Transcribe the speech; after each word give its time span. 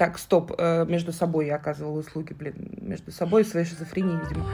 Так, 0.00 0.18
стоп, 0.18 0.52
э, 0.56 0.86
между 0.88 1.12
собой 1.12 1.48
я 1.48 1.56
оказывала 1.56 1.98
услуги, 1.98 2.32
блин, 2.32 2.54
между 2.80 3.12
собой 3.12 3.42
и 3.42 3.44
своей 3.44 3.66
шизофренией, 3.66 4.18
видимо. 4.26 4.46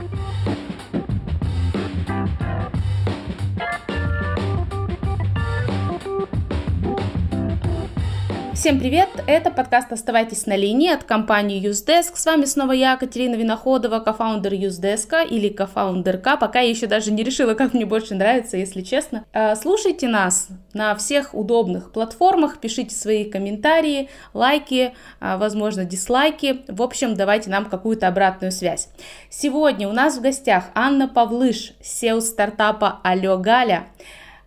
Всем 8.56 8.80
привет! 8.80 9.08
Это 9.28 9.52
подкаст 9.52 9.92
«Оставайтесь 9.92 10.46
на 10.46 10.56
линии» 10.56 10.90
от 10.92 11.04
компании 11.04 11.62
UseDesk. 11.62 12.16
С 12.16 12.26
вами 12.26 12.46
снова 12.46 12.72
я, 12.72 12.96
Катерина 12.96 13.36
Виноходова, 13.36 14.00
кофаундер 14.00 14.54
UseDesk 14.54 15.28
или 15.28 15.50
кофаундерка. 15.50 16.36
Пока 16.36 16.58
я 16.58 16.70
еще 16.70 16.88
даже 16.88 17.12
не 17.12 17.22
решила, 17.22 17.54
как 17.54 17.74
мне 17.74 17.86
больше 17.86 18.16
нравится, 18.16 18.56
если 18.56 18.82
честно. 18.82 19.24
Э, 19.32 19.54
слушайте 19.54 20.08
нас 20.08 20.48
на 20.76 20.94
всех 20.94 21.34
удобных 21.34 21.90
платформах, 21.90 22.58
пишите 22.58 22.94
свои 22.94 23.24
комментарии, 23.24 24.08
лайки, 24.34 24.94
э, 25.20 25.36
возможно, 25.38 25.84
дизлайки. 25.84 26.62
В 26.68 26.82
общем, 26.82 27.14
давайте 27.14 27.50
нам 27.50 27.64
какую-то 27.64 28.06
обратную 28.06 28.52
связь. 28.52 28.88
Сегодня 29.30 29.88
у 29.88 29.92
нас 29.92 30.18
в 30.18 30.20
гостях 30.20 30.66
Анна 30.74 31.08
Павлыш, 31.08 31.72
SEO 31.80 32.20
стартапа 32.20 33.00
Алло 33.02 33.38
Галя. 33.38 33.86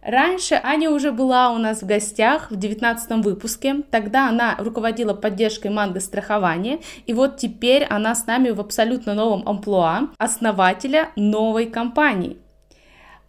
Раньше 0.01 0.59
Аня 0.63 0.91
уже 0.91 1.11
была 1.11 1.51
у 1.51 1.57
нас 1.57 1.81
в 1.81 1.85
гостях 1.85 2.51
в 2.51 2.55
19 2.55 3.23
выпуске. 3.23 3.81
Тогда 3.91 4.29
она 4.29 4.55
руководила 4.57 5.13
поддержкой 5.13 5.71
манго 5.71 5.99
страхования. 5.99 6.79
И 7.05 7.13
вот 7.13 7.37
теперь 7.37 7.83
она 7.83 8.15
с 8.15 8.25
нами 8.25 8.51
в 8.51 8.61
абсолютно 8.61 9.13
новом 9.13 9.47
амплуа 9.47 10.09
основателя 10.17 11.09
новой 11.15 11.65
компании– 11.65 12.37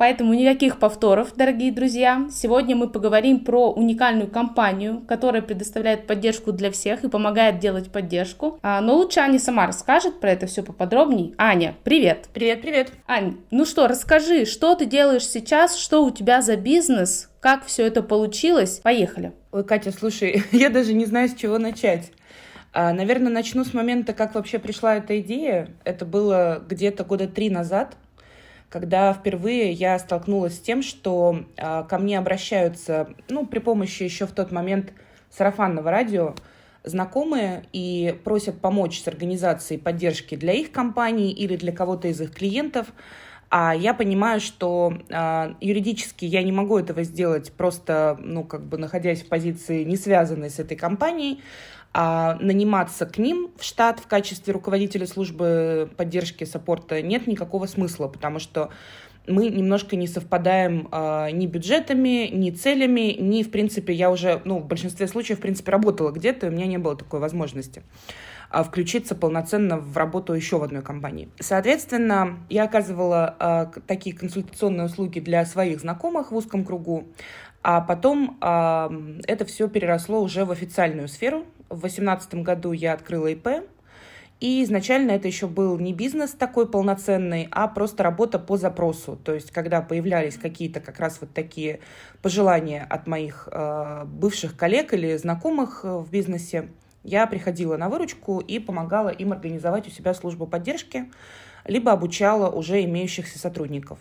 Поэтому 0.00 0.32
никаких 0.32 0.78
повторов, 0.78 1.34
дорогие 1.36 1.70
друзья. 1.70 2.26
Сегодня 2.32 2.74
мы 2.74 2.88
поговорим 2.88 3.40
про 3.40 3.70
уникальную 3.70 4.30
компанию, 4.30 5.02
которая 5.06 5.42
предоставляет 5.42 6.06
поддержку 6.06 6.52
для 6.52 6.70
всех 6.70 7.04
и 7.04 7.10
помогает 7.10 7.58
делать 7.58 7.92
поддержку. 7.92 8.58
А, 8.62 8.80
но 8.80 8.94
лучше 8.94 9.20
Аня 9.20 9.38
сама 9.38 9.66
расскажет 9.66 10.18
про 10.18 10.30
это 10.30 10.46
все 10.46 10.62
поподробнее. 10.62 11.34
Аня, 11.36 11.74
привет! 11.84 12.30
Привет, 12.32 12.62
привет! 12.62 12.92
Ань, 13.06 13.36
ну 13.50 13.66
что, 13.66 13.88
расскажи, 13.88 14.46
что 14.46 14.74
ты 14.74 14.86
делаешь 14.86 15.28
сейчас, 15.28 15.76
что 15.76 16.02
у 16.02 16.10
тебя 16.10 16.40
за 16.40 16.56
бизнес, 16.56 17.28
как 17.40 17.66
все 17.66 17.86
это 17.86 18.02
получилось? 18.02 18.80
Поехали! 18.82 19.34
Ой, 19.52 19.64
Катя, 19.64 19.92
слушай, 19.92 20.42
я 20.52 20.70
даже 20.70 20.94
не 20.94 21.04
знаю, 21.04 21.28
с 21.28 21.34
чего 21.34 21.58
начать. 21.58 22.10
А, 22.72 22.94
наверное, 22.94 23.30
начну 23.30 23.66
с 23.66 23.74
момента, 23.74 24.14
как 24.14 24.34
вообще 24.34 24.58
пришла 24.58 24.96
эта 24.96 25.20
идея. 25.20 25.68
Это 25.84 26.06
было 26.06 26.64
где-то 26.66 27.04
года 27.04 27.28
три 27.28 27.50
назад 27.50 27.96
когда 28.70 29.12
впервые 29.12 29.72
я 29.72 29.98
столкнулась 29.98 30.54
с 30.54 30.60
тем, 30.60 30.82
что 30.82 31.44
э, 31.56 31.84
ко 31.88 31.98
мне 31.98 32.18
обращаются, 32.18 33.10
ну, 33.28 33.44
при 33.44 33.58
помощи 33.58 34.04
еще 34.04 34.26
в 34.26 34.32
тот 34.32 34.52
момент 34.52 34.92
сарафанного 35.28 35.90
радио, 35.90 36.34
знакомые 36.84 37.64
и 37.72 38.18
просят 38.24 38.60
помочь 38.60 39.02
с 39.02 39.08
организацией 39.08 39.78
поддержки 39.78 40.34
для 40.36 40.52
их 40.52 40.72
компаний 40.72 41.30
или 41.32 41.56
для 41.56 41.72
кого-то 41.72 42.08
из 42.08 42.20
их 42.20 42.32
клиентов. 42.32 42.86
А 43.50 43.74
я 43.74 43.92
понимаю, 43.92 44.40
что 44.40 44.94
э, 45.08 45.54
юридически 45.60 46.24
я 46.24 46.44
не 46.44 46.52
могу 46.52 46.78
этого 46.78 47.02
сделать, 47.02 47.52
просто, 47.52 48.16
ну, 48.20 48.44
как 48.44 48.64
бы 48.64 48.78
находясь 48.78 49.22
в 49.22 49.28
позиции, 49.28 49.82
не 49.82 49.96
связанной 49.96 50.48
с 50.48 50.60
этой 50.60 50.76
компанией 50.76 51.42
а 51.92 52.36
наниматься 52.40 53.06
к 53.06 53.18
ним 53.18 53.50
в 53.56 53.64
штат 53.64 54.00
в 54.00 54.06
качестве 54.06 54.52
руководителя 54.52 55.06
службы 55.06 55.90
поддержки 55.96 56.44
саппорта 56.44 57.02
нет 57.02 57.26
никакого 57.26 57.66
смысла, 57.66 58.06
потому 58.06 58.38
что 58.38 58.70
мы 59.26 59.48
немножко 59.48 59.96
не 59.96 60.06
совпадаем 60.06 60.88
э, 60.90 61.30
ни 61.32 61.46
бюджетами, 61.46 62.28
ни 62.28 62.50
целями, 62.50 63.16
ни, 63.18 63.42
в 63.42 63.50
принципе, 63.50 63.92
я 63.92 64.10
уже, 64.10 64.40
ну, 64.44 64.58
в 64.58 64.66
большинстве 64.66 65.06
случаев, 65.06 65.38
в 65.38 65.42
принципе, 65.42 65.72
работала 65.72 66.10
где-то, 66.10 66.46
и 66.46 66.50
у 66.50 66.52
меня 66.52 66.66
не 66.66 66.78
было 66.78 66.96
такой 66.96 67.20
возможности 67.20 67.82
а, 68.50 68.64
включиться 68.64 69.14
полноценно 69.14 69.78
в 69.78 69.96
работу 69.96 70.32
еще 70.32 70.58
в 70.58 70.62
одной 70.62 70.82
компании. 70.82 71.28
Соответственно, 71.38 72.38
я 72.48 72.64
оказывала 72.64 73.36
э, 73.38 73.80
такие 73.86 74.16
консультационные 74.16 74.86
услуги 74.86 75.20
для 75.20 75.44
своих 75.44 75.80
знакомых 75.80 76.32
в 76.32 76.36
узком 76.36 76.64
кругу, 76.64 77.08
а 77.62 77.80
потом 77.80 78.38
э, 78.40 79.20
это 79.26 79.44
все 79.44 79.68
переросло 79.68 80.20
уже 80.20 80.44
в 80.44 80.50
официальную 80.50 81.08
сферу, 81.08 81.44
в 81.70 81.80
2018 81.80 82.34
году 82.36 82.72
я 82.72 82.92
открыла 82.92 83.28
ИП, 83.28 83.48
и 84.40 84.64
изначально 84.64 85.12
это 85.12 85.28
еще 85.28 85.46
был 85.46 85.78
не 85.78 85.92
бизнес 85.92 86.30
такой 86.30 86.66
полноценный, 86.66 87.46
а 87.50 87.68
просто 87.68 88.02
работа 88.02 88.38
по 88.38 88.56
запросу. 88.56 89.16
То 89.22 89.34
есть, 89.34 89.50
когда 89.50 89.82
появлялись 89.82 90.38
какие-то 90.38 90.80
как 90.80 90.98
раз 90.98 91.18
вот 91.20 91.34
такие 91.34 91.80
пожелания 92.22 92.86
от 92.88 93.06
моих 93.06 93.48
э, 93.52 94.04
бывших 94.06 94.56
коллег 94.56 94.94
или 94.94 95.16
знакомых 95.18 95.80
э, 95.84 95.98
в 95.98 96.10
бизнесе, 96.10 96.70
я 97.04 97.26
приходила 97.26 97.76
на 97.76 97.90
выручку 97.90 98.40
и 98.40 98.58
помогала 98.58 99.10
им 99.10 99.32
организовать 99.32 99.86
у 99.86 99.90
себя 99.90 100.14
службу 100.14 100.46
поддержки, 100.46 101.10
либо 101.66 101.92
обучала 101.92 102.50
уже 102.50 102.82
имеющихся 102.82 103.38
сотрудников. 103.38 103.98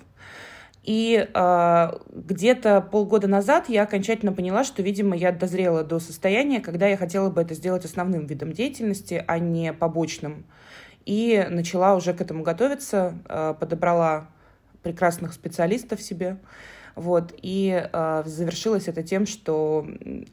И 0.84 1.28
э, 1.34 1.92
где-то 2.14 2.82
полгода 2.82 3.28
назад 3.28 3.70
я 3.70 3.84
окончательно 3.84 4.32
поняла, 4.32 4.64
что, 4.64 4.82
видимо, 4.82 5.16
я 5.16 5.32
дозрела 5.32 5.84
до 5.84 6.00
состояния, 6.00 6.62
когда 6.62 6.88
я 6.88 6.98
хотела 6.98 7.30
бы 7.30 7.42
это 7.42 7.54
сделать 7.54 7.86
основным 7.86 8.26
видом 8.26 8.54
деятельности, 8.54 9.24
а 9.28 9.40
не 9.40 9.74
побочным. 9.74 10.46
И 11.06 11.46
начала 11.50 11.96
уже 11.96 12.14
к 12.14 12.22
этому 12.22 12.44
готовиться, 12.44 13.16
э, 13.28 13.54
подобрала 13.60 14.28
прекрасных 14.82 15.34
специалистов 15.34 16.02
себе. 16.02 16.38
Вот, 16.96 17.34
и 17.42 17.88
э, 17.92 18.24
завершилось 18.26 18.88
это 18.88 19.04
тем, 19.04 19.26
что 19.26 19.88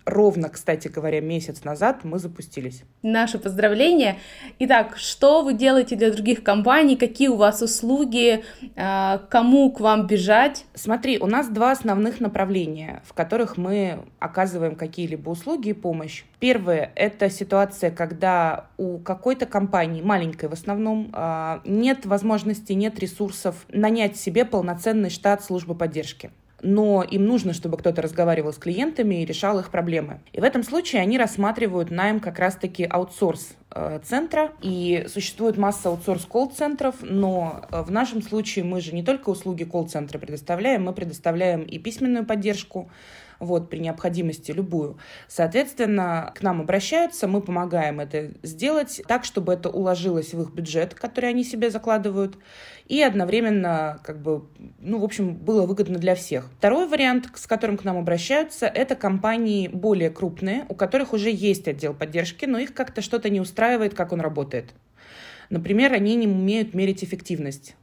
ровно, 0.04 0.48
кстати 0.48 0.88
говоря, 0.88 1.20
месяц 1.20 1.64
назад 1.64 2.00
мы 2.04 2.18
запустились. 2.18 2.82
Наши 3.02 3.38
поздравления. 3.38 4.16
Итак, 4.58 4.96
что 4.96 5.42
вы 5.42 5.54
делаете 5.54 5.96
для 5.96 6.10
других 6.10 6.42
компаний? 6.42 6.96
Какие 6.96 7.28
у 7.28 7.36
вас 7.36 7.62
услуги? 7.62 8.44
Э, 8.74 9.18
кому 9.28 9.70
к 9.70 9.80
вам 9.80 10.06
бежать? 10.06 10.64
Смотри, 10.74 11.18
у 11.18 11.26
нас 11.26 11.48
два 11.48 11.72
основных 11.72 12.20
направления, 12.20 13.02
в 13.04 13.12
которых 13.12 13.56
мы 13.56 14.00
оказываем 14.18 14.76
какие-либо 14.76 15.30
услуги 15.30 15.70
и 15.70 15.72
помощь. 15.72 16.24
Первое– 16.40 16.92
это 16.96 17.30
ситуация, 17.30 17.90
когда 17.90 18.66
у 18.76 18.98
какой-то 18.98 19.46
компании, 19.46 20.02
маленькой 20.02 20.48
в 20.48 20.52
основном, 20.52 21.10
э, 21.12 21.60
нет 21.64 22.06
возможности, 22.06 22.72
нет 22.72 22.98
ресурсов 22.98 23.66
нанять 23.68 24.16
себе 24.16 24.44
полноценный 24.44 25.10
штат 25.10 25.44
службы 25.44 25.74
поддержки 25.74 26.30
но 26.62 27.02
им 27.02 27.26
нужно, 27.26 27.52
чтобы 27.52 27.76
кто-то 27.76 28.02
разговаривал 28.02 28.52
с 28.52 28.58
клиентами 28.58 29.22
и 29.22 29.24
решал 29.24 29.58
их 29.58 29.70
проблемы. 29.70 30.20
И 30.32 30.40
в 30.40 30.44
этом 30.44 30.62
случае 30.62 31.02
они 31.02 31.18
рассматривают 31.18 31.90
найм 31.90 32.20
как 32.20 32.38
раз-таки 32.38 32.84
аутсорс 32.84 33.54
э, 33.70 34.00
центра, 34.04 34.52
и 34.62 35.06
существует 35.08 35.58
масса 35.58 35.90
аутсорс-колл-центров, 35.90 36.96
но 37.02 37.66
э, 37.70 37.82
в 37.82 37.90
нашем 37.90 38.22
случае 38.22 38.64
мы 38.64 38.80
же 38.80 38.94
не 38.94 39.02
только 39.02 39.30
услуги 39.30 39.64
колл-центра 39.64 40.18
предоставляем, 40.18 40.84
мы 40.84 40.92
предоставляем 40.92 41.62
и 41.62 41.78
письменную 41.78 42.24
поддержку, 42.24 42.90
вот, 43.38 43.68
при 43.68 43.78
необходимости 43.78 44.50
любую. 44.50 44.98
Соответственно, 45.28 46.32
к 46.34 46.42
нам 46.42 46.60
обращаются, 46.60 47.28
мы 47.28 47.40
помогаем 47.40 48.00
это 48.00 48.32
сделать 48.42 49.02
так, 49.06 49.24
чтобы 49.24 49.52
это 49.52 49.68
уложилось 49.68 50.32
в 50.32 50.42
их 50.42 50.50
бюджет, 50.50 50.94
который 50.94 51.30
они 51.30 51.44
себе 51.44 51.70
закладывают, 51.70 52.38
и 52.86 53.02
одновременно, 53.02 54.00
как 54.04 54.20
бы, 54.22 54.44
ну, 54.78 54.98
в 54.98 55.04
общем, 55.04 55.34
было 55.34 55.66
выгодно 55.66 55.98
для 55.98 56.14
всех. 56.14 56.50
Второй 56.58 56.86
вариант, 56.86 57.28
с 57.34 57.46
которым 57.46 57.76
к 57.76 57.84
нам 57.84 57.98
обращаются, 57.98 58.66
это 58.66 58.94
компании 58.94 59.68
более 59.68 60.10
крупные, 60.10 60.64
у 60.68 60.74
которых 60.74 61.12
уже 61.12 61.30
есть 61.30 61.66
отдел 61.68 61.94
поддержки, 61.94 62.44
но 62.44 62.58
их 62.58 62.74
как-то 62.74 63.02
что-то 63.02 63.28
не 63.28 63.40
устраивает, 63.40 63.94
как 63.94 64.12
он 64.12 64.20
работает. 64.20 64.72
Например, 65.50 65.92
они 65.92 66.14
не 66.16 66.26
умеют 66.26 66.74
мерить 66.74 67.04
эффективность 67.04 67.76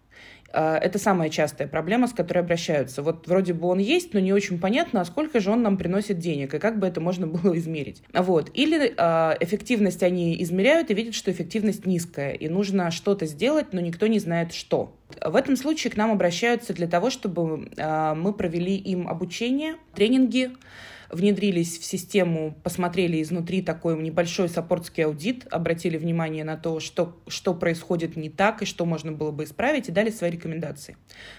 это 0.53 0.99
самая 0.99 1.29
частая 1.29 1.67
проблема, 1.67 2.07
с 2.07 2.13
которой 2.13 2.39
обращаются. 2.39 3.01
Вот 3.01 3.27
вроде 3.27 3.53
бы 3.53 3.67
он 3.67 3.79
есть, 3.79 4.13
но 4.13 4.19
не 4.19 4.33
очень 4.33 4.59
понятно, 4.59 5.01
а 5.01 5.05
сколько 5.05 5.39
же 5.39 5.51
он 5.51 5.63
нам 5.63 5.77
приносит 5.77 6.19
денег, 6.19 6.53
и 6.53 6.59
как 6.59 6.79
бы 6.79 6.87
это 6.87 7.01
можно 7.01 7.27
было 7.27 7.57
измерить. 7.57 8.03
Вот. 8.13 8.51
Или 8.53 8.93
э, 8.95 9.37
эффективность 9.39 10.03
они 10.03 10.41
измеряют 10.43 10.91
и 10.91 10.93
видят, 10.93 11.15
что 11.15 11.31
эффективность 11.31 11.85
низкая, 11.85 12.33
и 12.33 12.47
нужно 12.49 12.91
что-то 12.91 13.25
сделать, 13.25 13.73
но 13.73 13.81
никто 13.81 14.07
не 14.07 14.19
знает, 14.19 14.53
что. 14.53 14.95
В 15.21 15.35
этом 15.35 15.55
случае 15.55 15.91
к 15.91 15.97
нам 15.97 16.11
обращаются 16.11 16.73
для 16.73 16.87
того, 16.87 17.09
чтобы 17.09 17.69
э, 17.75 18.13
мы 18.15 18.33
провели 18.33 18.75
им 18.75 19.07
обучение, 19.07 19.75
тренинги, 19.95 20.51
внедрились 21.13 21.77
в 21.77 21.85
систему, 21.85 22.55
посмотрели 22.63 23.21
изнутри 23.21 23.61
такой 23.61 24.01
небольшой 24.01 24.49
саппортский 24.49 25.05
аудит, 25.05 25.47
обратили 25.51 25.97
внимание 25.97 26.43
на 26.43 26.57
то, 26.57 26.79
что, 26.79 27.17
что 27.27 27.53
происходит 27.53 28.15
не 28.15 28.29
так 28.29 28.61
и 28.61 28.65
что 28.65 28.85
можно 28.85 29.11
было 29.11 29.31
бы 29.31 29.43
исправить, 29.43 29.89
и 29.89 29.91
дали 29.91 30.09
свои 30.09 30.31
рекомендации. 30.31 30.97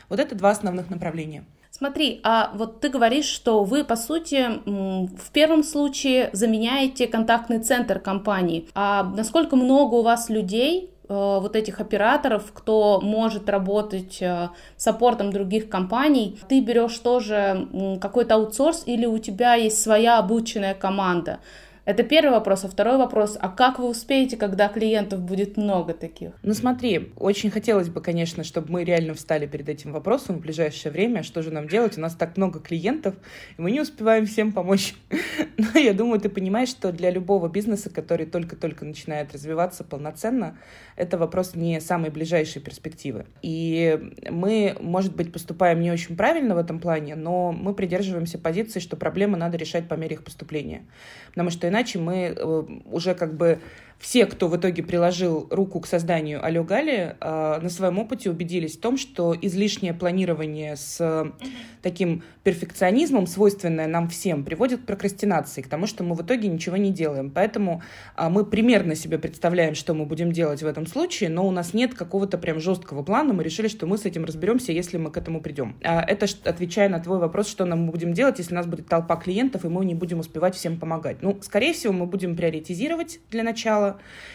Вот 0.09 0.21
это 0.21 0.35
два 0.35 0.51
основных 0.51 0.91
направления. 0.91 1.45
Смотри, 1.71 2.21
а 2.23 2.53
вот 2.55 2.81
ты 2.81 2.89
говоришь, 2.89 3.25
что 3.25 3.65
вы, 3.65 3.83
по 3.83 3.97
сути, 3.97 4.47
в 4.65 5.33
первом 5.33 5.65
случае 5.65 6.31
заменяете 6.33 7.09
контактный 7.09 7.59
центр 7.59 7.99
компании. 7.99 8.69
А 8.75 9.03
насколько 9.03 9.57
много 9.57 9.97
у 9.97 10.03
вас 10.03 10.29
людей, 10.29 10.94
вот 11.09 11.57
этих 11.57 11.81
операторов, 11.81 12.53
кто 12.53 13.01
может 13.01 13.49
работать 13.49 14.23
э, 14.23 14.49
с 14.77 14.85
саппортом 14.85 15.33
других 15.33 15.69
компаний, 15.69 16.39
ты 16.49 16.61
берешь 16.61 16.99
тоже 16.99 17.69
какой-то 18.01 18.37
аутсорс 18.37 18.85
или 18.87 19.07
у 19.07 19.19
тебя 19.19 19.55
есть 19.55 19.83
своя 19.83 20.19
обученная 20.19 20.75
команда? 20.75 21.41
Это 21.85 22.03
первый 22.03 22.31
вопрос. 22.31 22.65
А 22.65 22.69
второй 22.69 22.97
вопрос, 22.97 23.37
а 23.39 23.51
как 23.51 23.79
вы 23.79 23.89
успеете, 23.89 24.39
когда 24.39 24.69
клиентов 24.69 25.21
будет 25.21 25.59
много 25.59 25.93
таких? 25.93 26.31
Ну 26.43 26.55
смотри, 26.55 27.13
очень 27.17 27.51
хотелось 27.51 27.91
бы, 27.91 28.01
конечно, 28.01 28.43
чтобы 28.43 28.73
мы 28.73 28.85
реально 28.85 29.13
встали 29.13 29.47
перед 29.47 29.69
этим 29.69 29.93
вопросом 29.93 30.37
в 30.37 30.41
ближайшее 30.41 30.93
время. 30.93 31.23
Что 31.23 31.43
же 31.43 31.51
нам 31.51 31.69
делать? 31.69 31.99
У 31.99 32.01
нас 32.01 32.15
так 32.15 32.39
много 32.39 32.61
клиентов, 32.61 33.15
и 33.59 33.61
мы 33.61 33.71
не 33.71 33.83
успеваем 33.83 34.25
всем 34.25 34.53
помочь. 34.53 34.95
Но 35.59 35.79
я 35.79 35.93
думаю, 35.93 36.21
ты 36.21 36.31
понимаешь, 36.31 36.71
что 36.71 36.91
для 36.91 37.11
любого 37.11 37.49
бизнеса, 37.49 37.91
который 37.91 38.25
только-только 38.25 38.87
начинает 38.87 39.35
развиваться 39.35 39.85
полноценно, 39.85 40.57
это 40.97 41.19
вопрос 41.19 41.55
не 41.55 41.81
самой 41.81 42.11
ближайшей 42.11 42.63
перспективы. 42.63 43.27
И 43.43 44.13
мы, 44.31 44.75
может 44.81 45.15
быть, 45.15 45.33
поступаем 45.33 45.81
не 45.81 45.91
очень 45.91 46.17
правильно 46.17 46.55
в 46.55 46.59
этом 46.59 46.81
плане, 46.81 47.15
но 47.15 47.53
мы 47.53 47.75
придерживаемся 47.75 48.39
позиции, 48.39 48.81
что 48.81 48.97
проблемы 48.97 49.37
надо 49.37 49.59
решать 49.59 49.87
по 49.87 49.95
мере 49.95 50.15
их 50.15 50.25
поступления. 50.25 50.87
Потому 51.29 51.51
что 51.51 51.67
иначе 51.75 51.99
мы 51.99 52.35
э, 52.37 52.63
уже 52.87 53.15
как 53.15 53.37
бы 53.37 53.59
все, 54.05 54.27
кто 54.27 54.49
в 54.49 54.57
итоге 54.59 54.83
приложил 54.83 55.47
руку 55.51 55.81
к 55.81 55.87
созданию 55.87 56.45
Алло 56.45 56.63
Гали, 56.63 57.17
э, 57.19 57.59
на 57.63 57.71
своем 57.71 57.99
опыте 57.99 58.29
убедились 58.29 58.77
в 58.77 58.81
том, 58.81 58.99
что 58.99 59.35
излишнее 59.41 59.95
планирование 59.95 60.77
с 60.77 61.33
таким 61.81 62.23
перфекционизмом, 62.43 63.27
свойственное 63.27 63.87
нам 63.87 64.11
всем, 64.11 64.45
приводит 64.45 64.83
к 64.83 64.85
прокрастинации, 64.85 65.63
к 65.63 65.69
тому, 65.69 65.87
что 65.87 66.05
мы 66.05 66.15
в 66.17 66.23
итоге 66.23 66.49
ничего 66.49 66.77
не 66.77 66.91
делаем. 66.91 67.31
Поэтому 67.31 67.83
э, 68.15 68.29
мы 68.29 68.45
примерно 68.45 68.95
себе 68.95 69.19
представляем, 69.19 69.75
что 69.75 69.95
мы 69.95 70.05
будем 70.05 70.33
делать 70.33 70.63
в 70.63 70.67
этом 70.67 70.87
случае, 70.87 71.31
но 71.31 71.49
у 71.49 71.51
нас 71.51 71.73
нет 71.73 71.95
какого-то 71.95 72.37
прям 72.37 72.61
жесткого 72.61 73.03
плана. 73.03 73.33
Мы 73.33 73.43
решили, 73.43 73.69
что 73.69 73.87
мы 73.87 73.97
с 73.97 74.05
этим 74.05 74.27
разберемся, 74.27 74.71
если 74.73 74.99
мы 74.99 75.13
к 75.13 75.17
этому 75.17 75.41
придем. 75.41 75.77
А 75.83 76.03
это 76.03 76.27
отвечая 76.45 76.91
на 76.91 77.01
твой 77.01 77.19
вопрос, 77.19 77.49
что 77.49 77.65
нам 77.65 77.87
мы 77.87 77.93
будем 77.93 78.13
делать, 78.13 78.39
если 78.39 78.53
у 78.53 78.57
нас 78.57 78.67
будет 78.67 78.87
толпа 78.87 79.17
клиентов, 79.17 79.65
и 79.65 79.69
мы 79.69 79.87
не 79.87 79.95
будем 79.95 80.21
успевать 80.21 80.55
всем 80.55 80.79
помогать. 80.79 81.23
Ну, 81.23 81.39
скорее 81.41 81.73
всего, 81.73 81.95
мы 81.95 82.05
будем 82.05 82.37
приоритизировать 82.37 83.21
для 83.31 83.43
начала, 83.43 83.94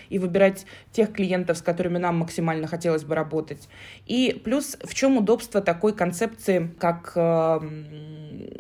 и 0.10 0.20
выбирать 0.20 0.66
тех 0.92 1.14
клиентов, 1.14 1.58
с 1.58 1.62
которыми 1.62 1.98
нам 1.98 2.18
максимально 2.18 2.68
хотелось 2.68 3.04
бы 3.04 3.16
работать. 3.16 3.70
И 4.06 4.40
плюс 4.44 4.78
в 4.84 4.94
чем 4.94 5.18
удобство 5.18 5.62
такой 5.62 5.94
концепции, 5.94 6.72
как 6.80 7.14
э, 7.16 7.60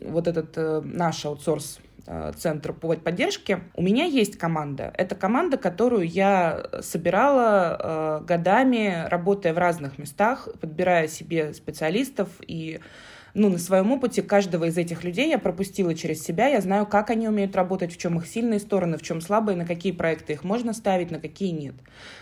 вот 0.05 0.27
этот 0.27 0.57
э, 0.57 0.81
наш 0.83 1.25
аутсорс 1.25 1.79
э, 2.07 2.31
центр 2.37 2.73
по 2.73 2.95
поддержке. 2.95 3.61
У 3.73 3.81
меня 3.81 4.05
есть 4.05 4.37
команда. 4.37 4.93
Это 4.97 5.15
команда, 5.15 5.57
которую 5.57 6.07
я 6.07 6.65
собирала 6.81 8.19
э, 8.21 8.25
годами, 8.25 9.07
работая 9.09 9.53
в 9.53 9.57
разных 9.57 9.97
местах, 9.97 10.47
подбирая 10.59 11.07
себе 11.07 11.53
специалистов 11.53 12.29
и 12.45 12.79
ну, 13.33 13.49
на 13.49 13.57
своем 13.57 13.91
опыте 13.91 14.21
каждого 14.21 14.65
из 14.65 14.77
этих 14.77 15.03
людей 15.03 15.29
я 15.29 15.39
пропустила 15.39 15.93
через 15.93 16.23
себя, 16.23 16.47
я 16.47 16.61
знаю, 16.61 16.85
как 16.85 17.09
они 17.09 17.27
умеют 17.27 17.55
работать, 17.55 17.93
в 17.93 17.97
чем 17.97 18.17
их 18.17 18.27
сильные 18.27 18.59
стороны, 18.59 18.97
в 18.97 19.01
чем 19.01 19.21
слабые, 19.21 19.55
на 19.55 19.65
какие 19.65 19.91
проекты 19.91 20.33
их 20.33 20.43
можно 20.43 20.73
ставить, 20.73 21.11
на 21.11 21.19
какие 21.19 21.51
нет. 21.51 21.75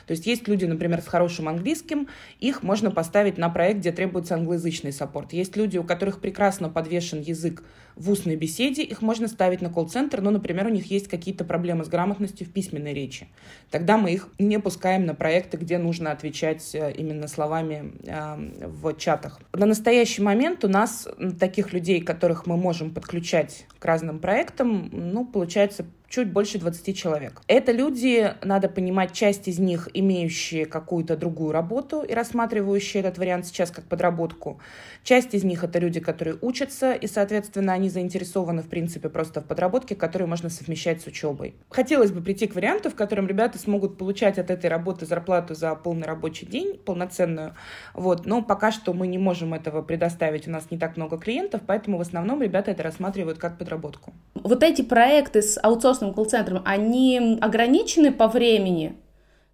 То 0.06 0.12
есть 0.12 0.26
есть 0.26 0.48
люди, 0.48 0.66
например, 0.66 1.02
с 1.02 1.08
хорошим 1.08 1.48
английским, 1.50 2.08
их 2.40 2.64
можно 2.64 2.92
поставить 2.92 3.38
на 3.38 3.50
проект, 3.50 3.80
где 3.80 3.92
требуется 3.92 4.36
англоязычный 4.36 4.92
саппорт. 4.92 5.34
Есть 5.34 5.56
люди, 5.56 5.78
у 5.78 5.84
которых 5.84 6.20
прекрасно 6.20 6.70
подвешен 6.70 7.22
язык 7.22 7.64
в 7.98 8.12
устной 8.12 8.36
беседе, 8.36 8.84
их 8.84 9.02
можно 9.02 9.28
ставить 9.28 9.62
на 9.62 9.70
колл-центр, 9.70 10.22
но, 10.22 10.30
например, 10.30 10.68
у 10.68 10.70
них 10.70 10.90
есть 10.92 11.08
какие-то 11.08 11.44
проблемы 11.44 11.84
с 11.84 11.88
грамотностью 11.88 12.46
в 12.46 12.52
письменной 12.52 12.94
речи. 12.94 13.28
Тогда 13.72 13.98
мы 13.98 14.12
их 14.12 14.30
не 14.38 14.60
пускаем 14.60 15.06
на 15.06 15.16
проекты, 15.16 15.58
где 15.58 15.78
нужно 15.78 16.12
отвечать 16.12 16.76
э, 16.76 16.94
именно 16.96 17.28
словами 17.28 17.94
э, 18.06 18.68
в 18.68 18.94
чатах. 18.98 19.40
На 19.52 19.66
настоящий 19.66 20.22
момент 20.22 20.64
у 20.64 20.68
нас 20.68 20.97
таких 21.40 21.74
людей, 21.74 22.02
которых 22.02 22.46
мы 22.46 22.58
можем 22.58 22.94
подключать 22.94 23.66
к 23.80 23.86
разным 23.86 24.20
проектам, 24.20 24.90
ну, 24.92 25.26
получается 25.26 25.86
чуть 26.10 26.32
больше 26.32 26.60
20 26.60 26.98
человек. 26.98 27.42
Это 27.48 27.72
люди, 27.72 28.34
надо 28.44 28.70
понимать, 28.70 29.14
часть 29.14 29.48
из 29.48 29.60
них 29.60 29.90
имеющие 29.94 30.66
какую-то 30.66 31.18
другую 31.18 31.52
работу 31.52 32.02
и 32.02 32.14
рассматривающие 32.14 33.02
этот 33.02 33.18
вариант 33.18 33.46
сейчас 33.46 33.72
как 33.72 33.86
подработку. 33.86 34.60
Часть 35.04 35.34
из 35.34 35.44
них 35.44 35.64
это 35.64 35.80
люди, 35.80 36.00
которые 36.00 36.38
учатся, 36.42 36.94
и, 36.94 37.08
соответственно, 37.08 37.74
они 37.74 37.90
заинтересованы, 37.90 38.62
в 38.62 38.68
принципе, 38.68 39.10
просто 39.10 39.42
в 39.42 39.46
подработке, 39.46 39.96
которую 39.96 40.28
можно 40.28 40.50
совмещать 40.50 41.02
с 41.02 41.08
учебой. 41.08 41.56
Хотелось 41.70 42.12
бы 42.12 42.22
прийти 42.22 42.48
к 42.48 42.56
варианту, 42.56 42.90
в 42.90 42.96
котором 42.96 43.28
ребята 43.28 43.58
смогут 43.58 43.98
получать 43.98 44.38
от 44.38 44.50
этой 44.50 44.70
работы 44.70 45.06
зарплату 45.06 45.56
за 45.56 45.76
полный 45.76 46.08
рабочий 46.08 46.46
день, 46.46 46.78
полноценную. 46.78 47.56
Вот. 47.94 48.26
Но 48.26 48.42
пока 48.42 48.72
что 48.72 48.94
мы 48.94 49.08
не 49.08 49.18
можем 49.18 49.54
этого 49.54 49.82
предоставить, 49.82 50.48
у 50.48 50.52
нас 50.52 50.72
не 50.72 50.78
так 50.78 50.98
много 50.98 51.18
клиентов, 51.18 51.62
поэтому 51.66 51.98
в 51.98 52.02
основном 52.02 52.42
ребята 52.42 52.72
это 52.72 52.84
рассматривают 52.84 53.38
как 53.38 53.58
подработку. 53.58 54.14
Вот 54.36 54.64
эти 54.64 54.82
проекты 54.82 55.42
с 55.42 55.60
аутсорсингом 55.62 55.97
аутсорсным 55.98 56.14
колл-центром, 56.14 56.62
они 56.66 57.38
ограничены 57.42 58.12
по 58.12 58.28
времени? 58.28 58.96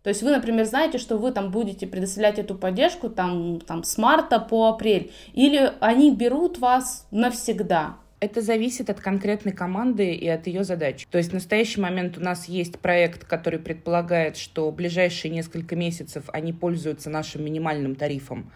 То 0.04 0.10
есть 0.10 0.22
вы, 0.22 0.32
например, 0.32 0.66
знаете, 0.66 0.98
что 0.98 1.18
вы 1.18 1.32
там 1.32 1.50
будете 1.50 1.88
предоставлять 1.88 2.38
эту 2.38 2.56
поддержку 2.56 3.10
там, 3.10 3.62
там 3.62 3.84
с 3.84 3.98
марта 3.98 4.40
по 4.40 4.68
апрель, 4.68 5.12
или 5.34 5.72
они 5.80 6.12
берут 6.12 6.60
вас 6.60 7.08
навсегда? 7.12 7.98
Это 8.24 8.40
зависит 8.40 8.90
от 8.90 9.02
конкретной 9.02 9.52
команды 9.52 10.14
и 10.14 10.30
от 10.30 10.48
ее 10.48 10.64
задач. 10.64 11.06
То 11.12 11.18
есть 11.18 11.32
в 11.32 11.34
настоящий 11.34 11.82
момент 11.82 12.18
у 12.18 12.22
нас 12.22 12.46
есть 12.48 12.80
проект, 12.80 13.26
который 13.26 13.60
предполагает, 13.60 14.38
что 14.38 14.72
в 14.72 14.74
ближайшие 14.74 15.30
несколько 15.30 15.76
месяцев 15.76 16.30
они 16.32 16.54
пользуются 16.54 17.10
нашим 17.10 17.44
минимальным 17.44 17.96
тарифом, 17.96 18.50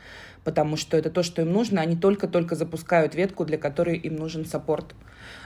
потому 0.45 0.77
что 0.77 0.95
это 0.95 1.09
то, 1.09 1.21
что 1.21 1.41
им 1.41 1.51
нужно. 1.51 1.81
Они 1.81 1.97
только-только 1.97 2.55
запускают 2.55 3.13
ветку, 3.13 3.43
для 3.43 3.57
которой 3.57 3.97
им 3.97 4.15
нужен 4.15 4.45
саппорт 4.45 4.95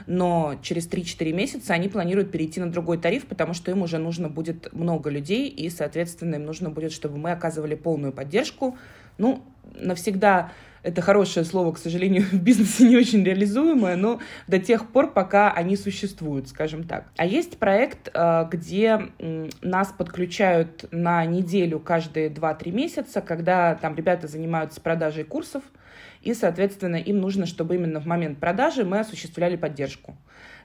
но 0.06 0.54
через 0.62 0.88
3-4 0.88 1.32
месяца 1.32 1.74
они 1.74 1.88
планируют 1.88 2.30
перейти 2.30 2.60
на 2.60 2.70
другой 2.70 2.98
тариф, 2.98 3.26
потому 3.26 3.54
что 3.54 3.72
им 3.72 3.82
уже 3.82 3.98
нужно 3.98 4.28
будет 4.28 4.72
много 4.72 5.10
людей, 5.10 5.48
и, 5.48 5.68
соответственно, 5.70 6.36
им 6.36 6.44
нужно 6.44 6.70
будет, 6.70 6.92
чтобы 6.92 7.18
мы 7.18 7.32
оказывали 7.32 7.74
полную 7.74 8.12
поддержку. 8.12 8.78
Ну, 9.18 9.42
навсегда 9.74 10.52
это 10.82 11.00
хорошее 11.00 11.44
слово, 11.44 11.72
к 11.72 11.78
сожалению, 11.78 12.22
в 12.32 12.42
бизнесе 12.42 12.84
не 12.84 12.96
очень 12.96 13.24
реализуемое, 13.24 13.96
но 13.96 14.20
до 14.46 14.58
тех 14.58 14.88
пор, 14.90 15.12
пока 15.12 15.52
они 15.52 15.76
существуют, 15.76 16.48
скажем 16.48 16.84
так. 16.84 17.10
А 17.16 17.26
есть 17.26 17.58
проект, 17.58 18.10
э, 18.12 18.48
где 18.50 19.00
нас 19.60 19.92
подключают 19.96 20.86
на 20.90 21.24
неделю 21.24 21.78
каждые 21.78 22.28
2-3 22.28 22.70
месяца, 22.72 23.20
когда 23.20 23.74
там 23.74 23.94
ребята 23.94 24.26
занимаются 24.26 24.80
продажей 24.80 25.24
курсов, 25.24 25.62
и, 26.20 26.34
соответственно, 26.34 26.96
им 26.96 27.20
нужно, 27.20 27.46
чтобы 27.46 27.74
именно 27.74 28.00
в 28.00 28.06
момент 28.06 28.38
продажи 28.38 28.84
мы 28.84 29.00
осуществляли 29.00 29.56
поддержку. 29.56 30.16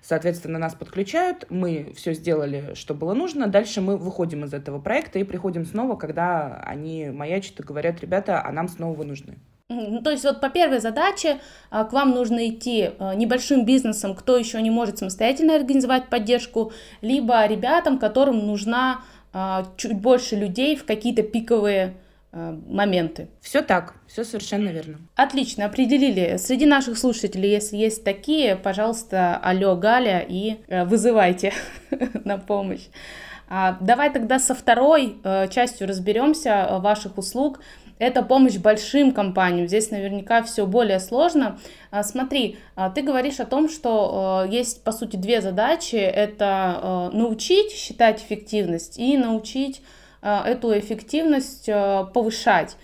Соответственно, 0.01 0.59
нас 0.59 0.75
подключают, 0.75 1.45
мы 1.49 1.91
все 1.95 2.13
сделали, 2.13 2.73
что 2.75 2.93
было 2.93 3.13
нужно, 3.15 3.47
дальше 3.47 3.81
мы 3.81 3.97
выходим 3.97 4.45
из 4.45 4.53
этого 4.53 4.79
проекта 4.79 5.17
и 5.17 5.23
приходим 5.23 5.65
снова, 5.65 5.95
когда 5.95 6.61
они 6.63 7.09
маячат 7.09 7.59
и 7.59 7.63
говорят, 7.63 7.99
ребята, 8.01 8.43
а 8.45 8.51
нам 8.51 8.67
снова 8.67 8.95
вы 8.95 9.05
нужны. 9.05 9.39
То 9.69 10.11
есть 10.11 10.23
вот 10.23 10.39
по 10.39 10.49
первой 10.49 10.79
задаче 10.79 11.39
а, 11.69 11.83
к 11.83 11.93
вам 11.93 12.11
нужно 12.11 12.47
идти 12.47 12.91
а, 12.99 13.15
небольшим 13.15 13.65
бизнесом, 13.65 14.15
кто 14.15 14.37
еще 14.37 14.61
не 14.61 14.69
может 14.69 14.97
самостоятельно 14.97 15.55
организовать 15.55 16.09
поддержку, 16.09 16.71
либо 17.01 17.45
ребятам, 17.45 17.99
которым 17.99 18.45
нужна 18.47 19.01
а, 19.33 19.67
чуть 19.75 19.93
больше 19.93 20.35
людей 20.35 20.75
в 20.75 20.85
какие-то 20.85 21.23
пиковые 21.23 21.95
Э, 22.33 22.55
моменты. 22.67 23.29
Все 23.41 23.61
так, 23.61 23.95
все 24.05 24.23
совершенно 24.25 24.69
верно. 24.69 24.99
Отлично, 25.15 25.65
определили. 25.65 26.35
Среди 26.37 26.65
наших 26.65 26.97
слушателей, 26.97 27.49
если 27.49 27.77
есть 27.77 28.03
такие, 28.03 28.55
пожалуйста, 28.57 29.37
алло, 29.37 29.75
Галя, 29.75 30.19
и 30.27 30.57
э, 30.67 30.83
вызывайте 30.83 31.53
на 32.25 32.37
помощь. 32.37 32.87
Давай 33.49 34.11
тогда 34.11 34.39
со 34.39 34.53
второй 34.53 35.19
э, 35.23 35.47
частью 35.47 35.87
разберемся 35.87 36.67
ваших 36.79 37.17
услуг. 37.17 37.61
Это 37.99 38.21
помощь 38.21 38.57
большим 38.57 39.11
компаниям. 39.11 39.67
Здесь 39.67 39.91
наверняка 39.91 40.43
все 40.43 40.65
более 40.65 40.99
сложно. 40.99 41.59
А, 41.91 42.03
смотри, 42.03 42.57
а, 42.75 42.89
ты 42.89 43.01
говоришь 43.01 43.39
о 43.39 43.45
том, 43.45 43.69
что 43.69 44.45
есть, 44.49 44.83
по 44.83 44.91
сути, 44.91 45.15
две 45.15 45.41
задачи. 45.41 45.95
Это 45.95 47.09
научить 47.13 47.71
считать 47.71 48.21
эффективность 48.21 48.99
и 48.99 49.17
научить 49.17 49.81
эту 50.21 50.77
эффективность 50.77 51.69
повышать. 52.13 52.75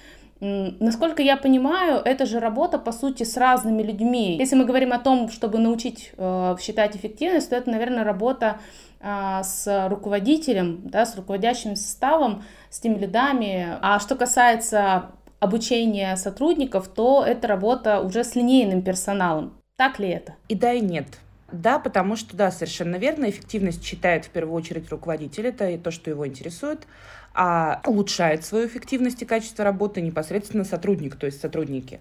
Насколько 0.44 1.24
я 1.24 1.38
понимаю, 1.38 2.02
это 2.04 2.26
же 2.26 2.42
работа, 2.42 2.78
по 2.78 2.92
сути, 2.92 3.24
с 3.24 3.38
разными 3.38 3.82
людьми. 3.82 4.36
Если 4.38 4.58
мы 4.58 4.66
говорим 4.66 4.92
о 4.92 5.00
том, 5.00 5.30
чтобы 5.30 5.58
научить 5.58 6.12
э, 6.18 6.58
считать 6.60 6.98
эффективность, 6.98 7.50
то 7.50 7.56
это, 7.56 7.70
наверное, 7.70 8.04
работа 8.04 8.60
с 9.04 9.88
руководителем, 9.90 10.82
да, 10.86 11.06
с 11.06 11.16
руководящим 11.16 11.76
составом, 11.76 12.44
с 12.70 12.80
теми 12.80 12.98
лидами. 12.98 13.78
А 13.82 14.00
что 14.00 14.16
касается 14.16 15.12
обучения 15.40 16.16
сотрудников, 16.16 16.88
то 16.88 17.24
это 17.26 17.48
работа 17.48 18.00
уже 18.00 18.24
с 18.24 18.36
линейным 18.36 18.82
персоналом. 18.82 19.54
Так 19.76 20.00
ли 20.00 20.08
это? 20.08 20.36
И 20.48 20.56
да, 20.56 20.72
и 20.72 20.80
нет. 20.80 21.08
Да, 21.52 21.78
потому 21.78 22.16
что, 22.16 22.36
да, 22.36 22.50
совершенно 22.50 22.96
верно, 22.96 23.30
эффективность 23.30 23.84
считает 23.84 24.26
в 24.26 24.30
первую 24.30 24.56
очередь 24.56 24.90
руководитель, 24.90 25.48
это 25.48 25.78
то, 25.78 25.92
что 25.92 26.10
его 26.10 26.26
интересует, 26.26 26.88
а 27.34 27.82
улучшает 27.86 28.46
свою 28.46 28.68
эффективность 28.68 29.22
и 29.22 29.26
качество 29.26 29.64
работы 29.64 30.02
непосредственно 30.02 30.64
сотрудник, 30.64 31.16
то 31.16 31.26
есть 31.26 31.42
сотрудники. 31.42 32.00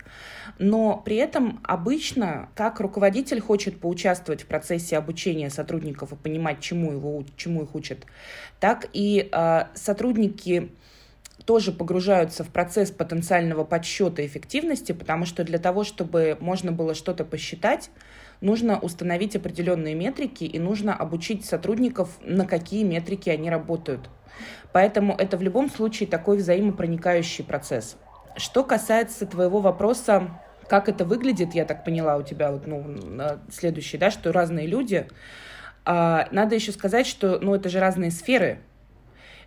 Но 0.59 1.01
при 1.05 1.17
этом 1.17 1.61
обычно, 1.65 2.51
как 2.55 2.81
руководитель 2.81 3.41
хочет 3.41 3.81
поучаствовать 3.81 4.43
в 4.43 4.47
процессе 4.47 4.99
обучения 4.99 5.49
сотрудников 5.49 6.12
и 6.12 6.17
понимать, 6.17 6.61
чему, 6.61 6.93
его, 6.93 7.25
чему 7.37 7.62
их 7.62 7.75
учат, 7.75 8.07
так 8.61 8.89
и 8.93 9.29
э, 9.33 9.65
сотрудники 9.75 10.71
тоже 11.45 11.73
погружаются 11.73 12.45
в 12.45 12.49
процесс 12.49 12.91
потенциального 12.91 13.65
подсчета 13.65 14.25
эффективности, 14.25 14.93
потому 14.93 15.25
что 15.27 15.45
для 15.45 15.59
того, 15.59 15.83
чтобы 15.83 16.37
можно 16.41 16.73
было 16.73 16.95
что-то 16.95 17.25
посчитать, 17.25 17.91
нужно 18.41 18.79
установить 18.79 19.35
определенные 19.35 19.95
метрики 19.95 20.45
и 20.45 20.59
нужно 20.59 20.95
обучить 20.95 21.45
сотрудников, 21.45 22.11
на 22.23 22.47
какие 22.47 22.85
метрики 22.85 23.31
они 23.31 23.51
работают. 23.51 24.09
Поэтому 24.73 25.15
это 25.15 25.37
в 25.37 25.43
любом 25.43 25.71
случае 25.71 26.09
такой 26.09 26.39
взаимопроникающий 26.39 27.45
процесс. 27.45 27.97
Что 28.37 28.65
касается 28.65 29.27
твоего 29.27 29.61
вопроса, 29.61 30.31
как 30.69 30.89
это 30.89 31.05
выглядит, 31.05 31.55
я 31.55 31.65
так 31.65 31.85
поняла 31.85 32.17
у 32.17 32.23
тебя 32.23 32.51
вот, 32.51 32.67
ну, 32.67 32.83
следующий, 33.51 33.99
да, 33.99 34.11
что 34.11 34.33
разные 34.33 34.67
люди. 34.67 35.07
А, 35.85 36.29
надо 36.31 36.55
еще 36.55 36.73
сказать, 36.73 37.07
что 37.07 37.39
ну, 37.41 37.55
это 37.55 37.69
же 37.69 37.81
разные 37.81 38.11
сферы. 38.11 38.61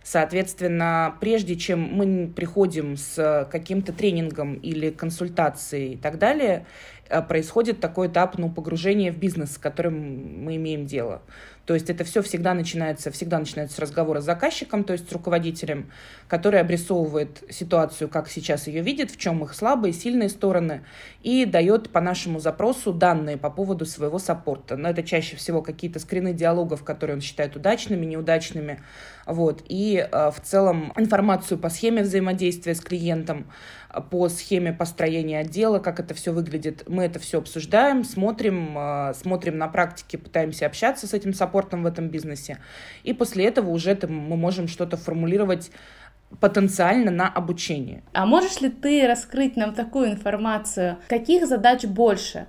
Соответственно, 0.04 1.16
прежде 1.20 1.56
чем 1.56 1.80
мы 1.80 2.28
приходим 2.28 2.96
с 2.96 3.48
каким-то 3.50 3.92
тренингом 3.92 4.54
или 4.54 4.90
консультацией 4.90 5.94
и 5.94 5.96
так 5.96 6.18
далее, 6.18 6.64
э, 7.08 7.20
происходит 7.22 7.80
такой 7.80 8.06
этап 8.06 8.38
ну, 8.38 8.48
погружения 8.48 9.12
в 9.12 9.18
бизнес, 9.18 9.54
с 9.54 9.58
которым 9.58 10.44
мы 10.44 10.54
имеем 10.54 10.86
дело. 10.86 11.22
То 11.66 11.74
есть 11.74 11.90
это 11.90 12.04
все 12.04 12.22
всегда 12.22 12.54
начинается, 12.54 13.10
всегда 13.10 13.40
начинается 13.40 13.76
с 13.76 13.78
разговора 13.80 14.20
с 14.20 14.24
заказчиком, 14.24 14.84
то 14.84 14.92
есть 14.92 15.10
с 15.10 15.12
руководителем, 15.12 15.90
который 16.28 16.60
обрисовывает 16.60 17.42
ситуацию, 17.50 18.08
как 18.08 18.28
сейчас 18.28 18.68
ее 18.68 18.82
видит, 18.82 19.10
в 19.10 19.16
чем 19.16 19.42
их 19.42 19.52
слабые, 19.52 19.92
сильные 19.92 20.28
стороны, 20.28 20.82
и 21.22 21.44
дает 21.44 21.90
по 21.90 22.00
нашему 22.00 22.38
запросу 22.38 22.92
данные 22.92 23.36
по 23.36 23.50
поводу 23.50 23.84
своего 23.84 24.20
саппорта. 24.20 24.76
Но 24.76 24.88
это 24.88 25.02
чаще 25.02 25.34
всего 25.34 25.60
какие-то 25.60 25.98
скрины 25.98 26.32
диалогов, 26.32 26.84
которые 26.84 27.16
он 27.16 27.20
считает 27.20 27.56
удачными, 27.56 28.06
неудачными, 28.06 28.80
вот, 29.26 29.64
и 29.68 30.08
э, 30.10 30.30
в 30.30 30.40
целом 30.40 30.92
информацию 30.96 31.58
по 31.58 31.68
схеме 31.68 32.02
взаимодействия 32.02 32.76
с 32.76 32.80
клиентом, 32.80 33.50
по 34.10 34.28
схеме 34.28 34.72
построения 34.72 35.40
отдела, 35.40 35.78
как 35.78 36.00
это 36.00 36.14
все 36.14 36.32
выглядит. 36.32 36.84
Мы 36.88 37.04
это 37.04 37.18
все 37.18 37.38
обсуждаем, 37.38 38.04
смотрим, 38.04 38.76
э, 38.76 39.14
смотрим 39.14 39.58
на 39.58 39.68
практике, 39.68 40.18
пытаемся 40.18 40.66
общаться 40.66 41.06
с 41.06 41.14
этим 41.14 41.32
саппортом 41.34 41.82
в 41.82 41.86
этом 41.86 42.08
бизнесе. 42.08 42.58
И 43.04 43.12
после 43.12 43.46
этого 43.46 43.70
уже 43.70 43.98
мы 44.08 44.36
можем 44.36 44.68
что-то 44.68 44.96
формулировать 44.96 45.70
потенциально 46.40 47.10
на 47.10 47.28
обучение. 47.28 48.02
А 48.12 48.26
можешь 48.26 48.60
ли 48.60 48.68
ты 48.68 49.06
раскрыть 49.06 49.56
нам 49.56 49.74
такую 49.74 50.10
информацию? 50.10 50.98
Каких 51.08 51.46
задач 51.46 51.84
больше? 51.84 52.46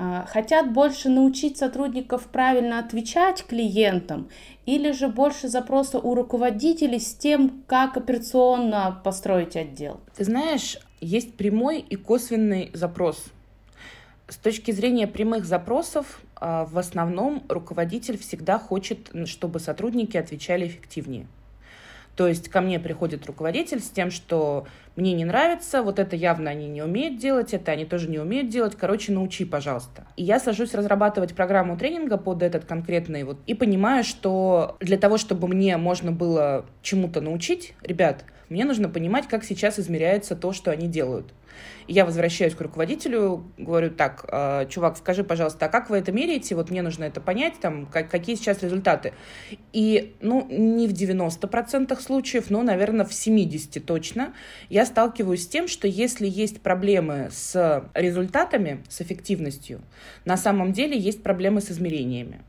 А, 0.00 0.26
хотят 0.26 0.72
больше 0.72 1.08
научить 1.08 1.58
сотрудников 1.58 2.28
правильно 2.28 2.78
отвечать 2.78 3.44
клиентам 3.44 4.28
или 4.64 4.92
же 4.92 5.08
больше 5.08 5.48
запроса 5.48 5.98
у 5.98 6.14
руководителей 6.14 7.00
с 7.00 7.14
тем, 7.14 7.64
как 7.66 7.96
операционно 7.96 9.00
построить 9.02 9.56
отдел? 9.56 9.98
Ты 10.16 10.22
знаешь, 10.22 10.78
есть 11.00 11.34
прямой 11.34 11.80
и 11.80 11.96
косвенный 11.96 12.70
запрос. 12.74 13.24
С 14.28 14.36
точки 14.36 14.70
зрения 14.70 15.08
прямых 15.08 15.44
запросов, 15.44 16.20
а, 16.36 16.64
в 16.66 16.78
основном 16.78 17.42
руководитель 17.48 18.18
всегда 18.18 18.60
хочет, 18.60 19.10
чтобы 19.24 19.58
сотрудники 19.58 20.16
отвечали 20.16 20.68
эффективнее. 20.68 21.26
То 22.18 22.26
есть 22.26 22.48
ко 22.48 22.60
мне 22.60 22.80
приходит 22.80 23.26
руководитель 23.26 23.78
с 23.78 23.90
тем, 23.90 24.10
что 24.10 24.66
мне 24.96 25.12
не 25.12 25.24
нравится, 25.24 25.84
вот 25.84 26.00
это 26.00 26.16
явно 26.16 26.50
они 26.50 26.66
не 26.66 26.82
умеют 26.82 27.16
делать, 27.16 27.54
это 27.54 27.70
они 27.70 27.84
тоже 27.84 28.10
не 28.10 28.18
умеют 28.18 28.48
делать, 28.48 28.74
короче, 28.74 29.12
научи, 29.12 29.44
пожалуйста. 29.44 30.04
И 30.16 30.24
я 30.24 30.40
сажусь 30.40 30.74
разрабатывать 30.74 31.36
программу 31.36 31.76
тренинга 31.76 32.16
под 32.16 32.42
этот 32.42 32.64
конкретный 32.64 33.22
вот, 33.22 33.38
и 33.46 33.54
понимаю, 33.54 34.02
что 34.02 34.76
для 34.80 34.98
того, 34.98 35.16
чтобы 35.16 35.46
мне 35.46 35.76
можно 35.76 36.10
было 36.10 36.66
чему-то 36.82 37.20
научить, 37.20 37.74
ребят, 37.82 38.24
мне 38.48 38.64
нужно 38.64 38.88
понимать, 38.88 39.28
как 39.28 39.44
сейчас 39.44 39.78
измеряется 39.78 40.36
то, 40.36 40.52
что 40.52 40.70
они 40.70 40.88
делают. 40.88 41.32
И 41.86 41.92
я 41.92 42.04
возвращаюсь 42.04 42.54
к 42.54 42.60
руководителю, 42.60 43.44
говорю, 43.56 43.90
так, 43.90 44.24
э, 44.30 44.66
чувак, 44.68 44.96
скажи, 44.96 45.24
пожалуйста, 45.24 45.66
а 45.66 45.68
как 45.68 45.90
вы 45.90 45.98
это 45.98 46.12
меряете? 46.12 46.54
Вот 46.54 46.70
мне 46.70 46.82
нужно 46.82 47.04
это 47.04 47.20
понять, 47.20 47.54
там, 47.60 47.86
как, 47.86 48.10
какие 48.10 48.36
сейчас 48.36 48.62
результаты. 48.62 49.12
И, 49.72 50.14
ну, 50.20 50.46
не 50.50 50.86
в 50.86 50.92
90% 50.92 52.00
случаев, 52.00 52.50
но, 52.50 52.62
наверное, 52.62 53.06
в 53.06 53.10
70% 53.10 53.80
точно 53.80 54.34
я 54.68 54.84
сталкиваюсь 54.86 55.44
с 55.44 55.48
тем, 55.48 55.68
что 55.68 55.88
если 55.88 56.26
есть 56.26 56.60
проблемы 56.60 57.28
с 57.32 57.84
результатами, 57.94 58.84
с 58.88 59.00
эффективностью, 59.00 59.80
на 60.24 60.36
самом 60.36 60.72
деле 60.72 60.98
есть 60.98 61.22
проблемы 61.22 61.60
с 61.60 61.70
измерениями. 61.70 62.42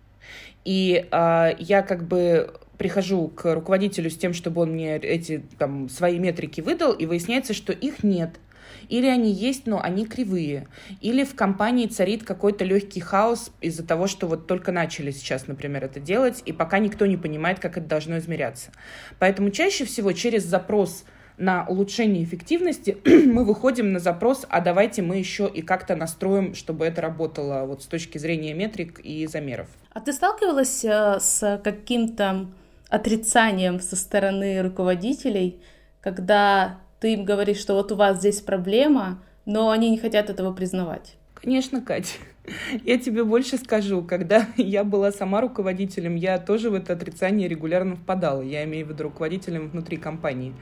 И 0.65 1.08
э, 1.10 1.50
я 1.58 1.82
как 1.82 2.08
бы 2.08 2.60
прихожу 2.79 3.27
к 3.27 3.53
руководителю 3.53 4.09
с 4.09 4.17
тем, 4.17 4.33
чтобы 4.33 4.62
он 4.62 4.71
мне 4.71 4.95
эти 4.95 5.43
там 5.59 5.89
свои 5.89 6.17
метрики 6.17 6.62
выдал, 6.62 6.93
и 6.93 7.05
выясняется, 7.05 7.53
что 7.53 7.71
их 7.74 8.03
нет. 8.03 8.39
Или 8.88 9.07
они 9.07 9.31
есть, 9.31 9.67
но 9.67 9.81
они 9.81 10.05
кривые. 10.05 10.67
Или 11.01 11.24
в 11.24 11.36
компании 11.36 11.86
царит 11.86 12.24
какой-то 12.24 12.63
легкий 12.63 13.01
хаос 13.01 13.51
из-за 13.62 13.86
того, 13.86 14.07
что 14.07 14.27
вот 14.27 14.48
только 14.48 14.71
начали 14.71 15.12
сейчас, 15.12 15.48
например, 15.48 15.86
это 15.86 16.00
делать, 16.00 16.41
и 16.45 16.53
пока 16.53 16.79
никто 16.79 17.05
не 17.05 17.17
понимает, 17.17 17.59
как 17.59 17.77
это 17.77 17.88
должно 17.88 18.17
измеряться. 18.17 18.71
Поэтому 19.19 19.51
чаще 19.51 19.86
всего 19.86 20.13
через 20.13 20.45
запрос 20.45 21.03
на 21.38 21.65
улучшение 21.67 22.24
эффективности 22.24 22.98
мы 23.05 23.45
выходим 23.45 23.93
на 23.93 24.00
запрос, 24.00 24.45
а 24.50 24.62
давайте 24.62 25.01
мы 25.01 25.17
еще 25.17 25.50
и 25.53 25.62
как-то 25.62 25.95
настроим, 25.95 26.53
чтобы 26.53 26.86
это 26.86 27.01
работало 27.01 27.65
вот 27.65 27.83
с 27.83 27.86
точки 27.86 28.17
зрения 28.17 28.53
метрик 28.53 29.00
и 29.00 29.25
замеров. 29.27 29.67
А 29.93 30.01
ты 30.01 30.13
сталкивалась 30.13 30.83
э, 30.83 31.19
с 31.19 31.62
каким-то 31.63 32.48
отрицанием 32.89 33.79
со 33.79 33.96
стороны 33.96 34.62
руководителей, 34.62 35.62
когда 36.01 36.79
ты 37.00 37.13
им 37.13 37.24
говоришь, 37.24 37.58
что 37.58 37.75
вот 37.75 37.91
у 37.91 37.96
вас 37.96 38.17
здесь 38.17 38.41
проблема, 38.41 39.24
но 39.46 39.69
они 39.69 39.89
не 39.89 39.98
хотят 39.98 40.29
этого 40.29 40.51
признавать. 40.53 41.15
Конечно, 41.36 41.81
Катя. 41.81 42.17
Я 42.84 42.98
тебе 42.98 43.24
больше 43.24 43.58
скажу, 43.58 44.03
когда 44.03 44.48
я 44.58 44.84
была 44.84 45.12
сама 45.12 45.39
руководителем, 45.39 46.15
я 46.15 46.39
тоже 46.39 46.69
в 46.69 46.74
это 46.74 46.93
отрицание 46.93 47.48
регулярно 47.48 47.96
впадала. 47.96 48.41
Я 48.41 48.63
имею 48.63 48.88
в 48.88 48.89
виду 48.89 49.03
руководителем 49.03 49.69
внутри 49.69 49.98
компании. 49.98 50.53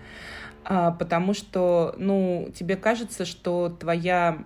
А, 0.66 0.92
потому 0.92 1.34
что, 1.34 1.96
ну, 1.98 2.50
тебе 2.54 2.76
кажется, 2.76 3.24
что 3.24 3.70
твоя, 3.70 4.40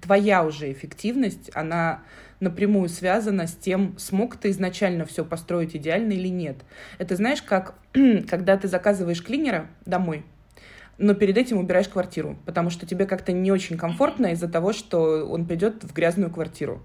твоя 0.00 0.44
уже 0.44 0.72
эффективность, 0.72 1.52
она 1.54 2.02
напрямую 2.40 2.88
связана 2.88 3.46
с 3.46 3.54
тем, 3.54 3.94
смог 3.98 4.36
ты 4.36 4.50
изначально 4.50 5.04
все 5.04 5.24
построить 5.24 5.74
идеально 5.76 6.12
или 6.12 6.28
нет. 6.28 6.56
Это 6.98 7.16
знаешь, 7.16 7.42
как 7.42 7.74
когда 8.28 8.56
ты 8.56 8.68
заказываешь 8.68 9.22
клинера 9.22 9.68
домой, 9.84 10.24
но 10.98 11.14
перед 11.14 11.38
этим 11.38 11.58
убираешь 11.58 11.88
квартиру, 11.88 12.36
потому 12.44 12.70
что 12.70 12.84
тебе 12.84 13.06
как-то 13.06 13.32
не 13.32 13.52
очень 13.52 13.78
комфортно 13.78 14.32
из-за 14.32 14.48
того, 14.48 14.72
что 14.72 15.24
он 15.24 15.46
придет 15.46 15.84
в 15.84 15.92
грязную 15.92 16.30
квартиру. 16.30 16.82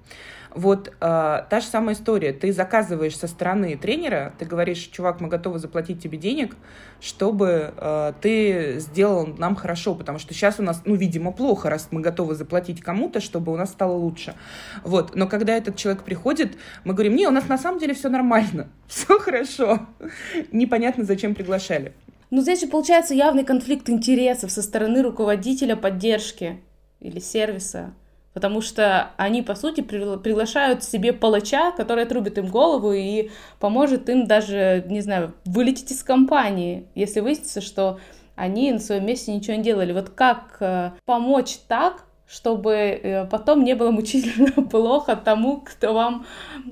Вот 0.54 0.90
э, 0.90 0.92
та 1.00 1.60
же 1.60 1.66
самая 1.66 1.96
история. 1.96 2.32
Ты 2.32 2.54
заказываешь 2.54 3.18
со 3.18 3.28
стороны 3.28 3.76
тренера, 3.76 4.34
ты 4.38 4.46
говоришь, 4.46 4.78
чувак, 4.78 5.20
мы 5.20 5.28
готовы 5.28 5.58
заплатить 5.58 6.02
тебе 6.02 6.20
денег, 6.20 6.56
чтобы 7.02 7.74
э, 7.76 8.14
ты 8.22 8.76
сделал 8.78 9.26
нам 9.26 9.56
хорошо, 9.56 9.96
потому 9.96 10.20
что 10.20 10.36
сейчас 10.36 10.60
у 10.60 10.64
нас, 10.64 10.84
ну, 10.86 10.94
видимо, 10.94 11.32
плохо, 11.32 11.72
раз 11.72 11.88
мы 11.90 12.02
готовы 12.02 12.36
заплатить 12.36 12.82
кому-то, 12.82 13.20
чтобы 13.20 13.52
у 13.52 13.58
нас 13.58 13.72
стало 13.72 13.94
лучше. 13.94 14.36
Вот. 14.84 15.16
Но 15.16 15.28
когда 15.28 15.58
этот 15.58 15.76
человек 15.76 16.04
приходит, 16.04 16.56
мы 16.84 16.94
говорим, 16.94 17.16
не, 17.16 17.28
у 17.28 17.32
нас 17.32 17.48
на 17.48 17.58
самом 17.58 17.80
деле 17.80 17.96
все 17.96 18.10
нормально, 18.10 18.70
все 18.88 19.18
хорошо. 19.18 19.88
Непонятно, 20.52 21.04
зачем 21.04 21.34
приглашали. 21.34 21.94
Ну, 22.34 22.42
здесь 22.42 22.62
же 22.62 22.68
получается 22.68 23.14
явный 23.14 23.44
конфликт 23.44 23.92
интересов 23.92 24.50
со 24.50 24.64
стороны 24.64 25.04
руководителя 25.04 25.76
поддержки 25.76 26.60
или 27.00 27.20
сервиса. 27.20 27.94
Потому 28.34 28.60
что 28.60 29.12
они, 29.18 29.44
по 29.44 29.54
сути, 29.54 29.82
приглашают 29.82 30.84
себе 30.84 31.14
палача, 31.14 31.72
который 31.74 32.06
отрубит 32.06 32.40
им 32.40 32.48
голову 32.48 32.92
и 32.92 33.30
поможет 33.60 34.10
им 34.10 34.26
даже, 34.26 34.84
не 34.88 35.02
знаю, 35.02 35.36
вылететь 35.46 35.92
из 35.92 36.02
компании, 36.02 36.88
если 36.96 37.20
выяснится, 37.20 37.62
что 37.62 38.00
они 38.34 38.72
на 38.72 38.80
своем 38.80 39.06
месте 39.06 39.32
ничего 39.32 39.56
не 39.56 39.62
делали. 39.62 39.94
Вот 39.94 40.10
как 40.10 40.58
э, 40.60 40.94
помочь 41.06 41.58
так, 41.68 42.04
чтобы 42.26 42.74
э, 42.74 43.26
потом 43.26 43.64
не 43.64 43.76
было 43.76 43.92
мучительно 43.92 44.64
плохо 44.72 45.16
тому, 45.16 45.62
кто 45.62 45.94
вам 45.94 46.26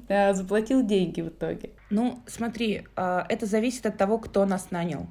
э, 0.08 0.34
заплатил 0.34 0.84
деньги 0.84 1.22
в 1.22 1.28
итоге? 1.28 1.70
Ну, 1.92 2.18
смотри, 2.26 2.88
это 2.96 3.46
зависит 3.46 3.86
от 3.86 4.00
того, 4.00 4.18
кто 4.18 4.44
нас 4.48 4.72
нанял. 4.72 5.06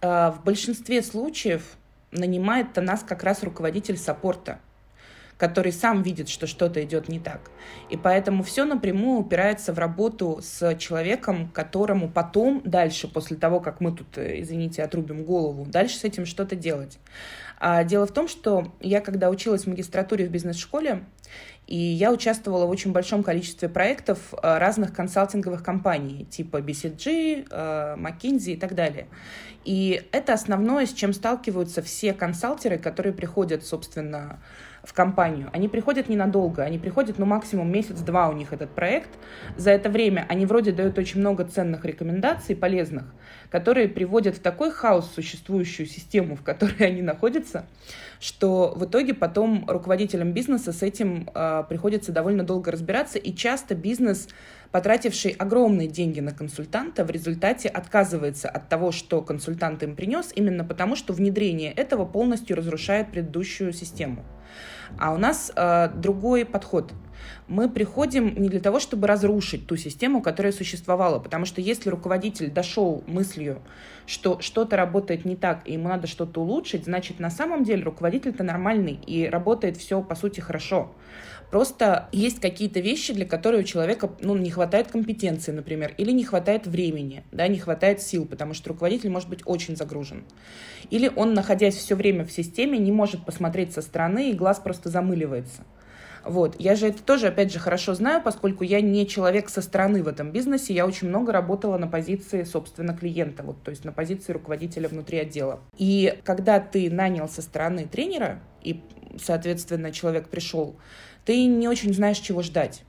В 0.00 0.40
большинстве 0.44 1.02
случаев 1.02 1.76
нанимает-то 2.12 2.80
нас 2.80 3.02
как 3.02 3.24
раз 3.24 3.42
руководитель 3.42 3.96
саппорта 3.96 4.60
который 5.38 5.72
сам 5.72 6.02
видит, 6.02 6.28
что 6.28 6.46
что-то 6.46 6.84
идет 6.84 7.08
не 7.08 7.20
так. 7.20 7.50
И 7.88 7.96
поэтому 7.96 8.42
все 8.42 8.64
напрямую 8.64 9.20
упирается 9.20 9.72
в 9.72 9.78
работу 9.78 10.40
с 10.42 10.74
человеком, 10.76 11.48
которому 11.48 12.08
потом, 12.08 12.60
дальше, 12.64 13.08
после 13.08 13.36
того, 13.36 13.60
как 13.60 13.80
мы 13.80 13.92
тут, 13.92 14.18
э, 14.18 14.40
извините, 14.40 14.82
отрубим 14.82 15.24
голову, 15.24 15.64
дальше 15.64 15.96
с 15.96 16.04
этим 16.04 16.26
что-то 16.26 16.56
делать. 16.56 16.98
А 17.60 17.84
дело 17.84 18.06
в 18.06 18.12
том, 18.12 18.28
что 18.28 18.72
я, 18.80 19.00
когда 19.00 19.30
училась 19.30 19.64
в 19.64 19.68
магистратуре 19.68 20.26
в 20.26 20.30
бизнес-школе, 20.30 21.04
и 21.66 21.76
я 21.76 22.12
участвовала 22.12 22.64
в 22.64 22.70
очень 22.70 22.92
большом 22.92 23.22
количестве 23.22 23.68
проектов 23.68 24.32
э, 24.32 24.58
разных 24.58 24.94
консалтинговых 24.94 25.62
компаний, 25.62 26.24
типа 26.30 26.58
BCG, 26.58 27.46
э, 27.50 27.96
McKinsey 27.98 28.52
и 28.52 28.56
так 28.56 28.74
далее. 28.74 29.06
И 29.64 30.02
это 30.12 30.32
основное, 30.32 30.86
с 30.86 30.94
чем 30.94 31.12
сталкиваются 31.12 31.82
все 31.82 32.14
консалтеры, 32.14 32.78
которые 32.78 33.12
приходят, 33.12 33.66
собственно, 33.66 34.40
в 34.88 34.94
компанию. 34.94 35.50
Они 35.52 35.68
приходят 35.68 36.08
ненадолго, 36.08 36.62
они 36.62 36.78
приходят, 36.78 37.18
ну, 37.18 37.26
максимум 37.26 37.70
месяц-два 37.70 38.30
у 38.30 38.32
них 38.32 38.54
этот 38.54 38.70
проект. 38.70 39.10
За 39.56 39.70
это 39.70 39.90
время 39.90 40.24
они 40.30 40.46
вроде 40.46 40.72
дают 40.72 40.96
очень 40.96 41.20
много 41.20 41.44
ценных 41.44 41.84
рекомендаций, 41.84 42.56
полезных, 42.56 43.04
которые 43.50 43.88
приводят 43.88 44.36
в 44.36 44.40
такой 44.40 44.70
хаос 44.70 45.12
существующую 45.14 45.86
систему, 45.86 46.36
в 46.36 46.42
которой 46.42 46.86
они 46.86 47.02
находятся, 47.02 47.66
что 48.18 48.72
в 48.74 48.86
итоге 48.86 49.12
потом 49.12 49.66
руководителям 49.68 50.32
бизнеса 50.32 50.72
с 50.72 50.82
этим 50.82 51.28
э, 51.34 51.64
приходится 51.68 52.10
довольно 52.10 52.42
долго 52.42 52.72
разбираться, 52.72 53.18
и 53.18 53.34
часто 53.34 53.74
бизнес 53.74 54.28
потративший 54.70 55.32
огромные 55.32 55.88
деньги 55.88 56.20
на 56.20 56.32
консультанта, 56.32 57.04
в 57.04 57.10
результате 57.10 57.68
отказывается 57.68 58.48
от 58.48 58.70
того, 58.70 58.90
что 58.90 59.20
консультант 59.20 59.82
им 59.82 59.94
принес, 59.96 60.32
именно 60.34 60.64
потому, 60.64 60.96
что 60.96 61.12
внедрение 61.12 61.72
этого 61.72 62.06
полностью 62.06 62.56
разрушает 62.56 63.10
предыдущую 63.10 63.74
систему. 63.74 64.24
А 64.96 65.12
у 65.12 65.18
нас 65.18 65.52
э, 65.54 65.90
другой 65.94 66.44
подход. 66.44 66.92
Мы 67.46 67.68
приходим 67.68 68.34
не 68.40 68.48
для 68.48 68.60
того, 68.60 68.78
чтобы 68.78 69.06
разрушить 69.06 69.66
ту 69.66 69.76
систему, 69.76 70.22
которая 70.22 70.52
существовала, 70.52 71.18
потому 71.18 71.44
что 71.46 71.60
если 71.60 71.88
руководитель 71.88 72.50
дошел 72.50 73.02
мыслью, 73.06 73.60
что 74.06 74.40
что-то 74.40 74.76
работает 74.76 75.24
не 75.24 75.36
так, 75.36 75.62
и 75.66 75.72
ему 75.72 75.88
надо 75.88 76.06
что-то 76.06 76.40
улучшить, 76.40 76.84
значит, 76.84 77.18
на 77.18 77.30
самом 77.30 77.64
деле 77.64 77.82
руководитель-то 77.84 78.44
нормальный, 78.44 79.00
и 79.06 79.26
работает 79.26 79.76
все, 79.76 80.02
по 80.02 80.14
сути, 80.14 80.40
хорошо. 80.40 80.92
Просто 81.50 82.08
есть 82.12 82.40
какие-то 82.40 82.80
вещи, 82.80 83.14
для 83.14 83.24
которых 83.24 83.60
у 83.60 83.64
человека 83.64 84.10
ну, 84.20 84.36
не 84.36 84.50
хватает 84.50 84.88
компетенции, 84.88 85.52
например, 85.52 85.94
или 85.96 86.10
не 86.10 86.24
хватает 86.24 86.66
времени, 86.66 87.24
да, 87.32 87.48
не 87.48 87.58
хватает 87.58 88.02
сил, 88.02 88.26
потому 88.26 88.52
что 88.52 88.70
руководитель 88.70 89.10
может 89.10 89.28
быть 89.28 89.40
очень 89.46 89.76
загружен. 89.76 90.24
Или 90.90 91.10
он, 91.14 91.32
находясь 91.32 91.74
все 91.74 91.94
время 91.94 92.24
в 92.26 92.32
системе, 92.32 92.78
не 92.78 92.92
может 92.92 93.24
посмотреть 93.24 93.72
со 93.72 93.80
стороны, 93.80 94.30
и 94.30 94.34
глаз 94.34 94.58
просто 94.58 94.90
замыливается. 94.90 95.64
Вот. 96.24 96.56
Я 96.58 96.74
же 96.74 96.88
это 96.88 97.02
тоже, 97.02 97.28
опять 97.28 97.52
же, 97.52 97.58
хорошо 97.58 97.94
знаю, 97.94 98.20
поскольку 98.22 98.62
я 98.64 98.82
не 98.82 99.06
человек 99.06 99.48
со 99.48 99.62
стороны 99.62 100.02
в 100.02 100.08
этом 100.08 100.30
бизнесе. 100.30 100.74
Я 100.74 100.86
очень 100.86 101.08
много 101.08 101.32
работала 101.32 101.78
на 101.78 101.86
позиции, 101.86 102.42
собственно, 102.44 102.94
клиента, 102.94 103.42
вот, 103.42 103.62
то 103.62 103.70
есть 103.70 103.84
на 103.84 103.92
позиции 103.92 104.32
руководителя 104.32 104.88
внутри 104.88 105.18
отдела. 105.18 105.60
И 105.78 106.18
когда 106.24 106.60
ты 106.60 106.90
нанял 106.90 107.28
со 107.28 107.40
стороны 107.40 107.86
тренера, 107.86 108.40
и, 108.62 108.82
соответственно, 109.16 109.92
человек 109.92 110.28
пришел, 110.28 110.76
ты 111.28 111.44
не 111.44 111.68
очень 111.68 111.92
знаешь, 111.92 112.20
чего 112.20 112.40
ждать. 112.40 112.84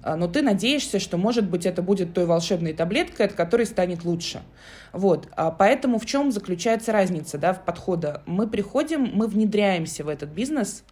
А, 0.00 0.14
но 0.14 0.28
ты 0.28 0.42
надеешься, 0.42 1.00
что, 1.00 1.16
может 1.16 1.50
быть, 1.50 1.66
это 1.66 1.82
будет 1.82 2.14
той 2.14 2.24
волшебной 2.24 2.72
таблеткой, 2.72 3.26
от 3.26 3.32
которой 3.32 3.66
станет 3.66 4.04
лучше. 4.04 4.42
Вот. 4.92 5.28
А 5.34 5.50
поэтому 5.50 5.98
в 5.98 6.06
чем 6.06 6.30
заключается 6.30 6.92
разница 6.92 7.36
да, 7.36 7.52
в 7.52 7.64
подходе? 7.64 8.20
Мы 8.26 8.46
приходим, 8.46 9.10
мы 9.12 9.26
внедряемся 9.26 10.04
в 10.04 10.08
этот 10.08 10.30
бизнес 10.30 10.84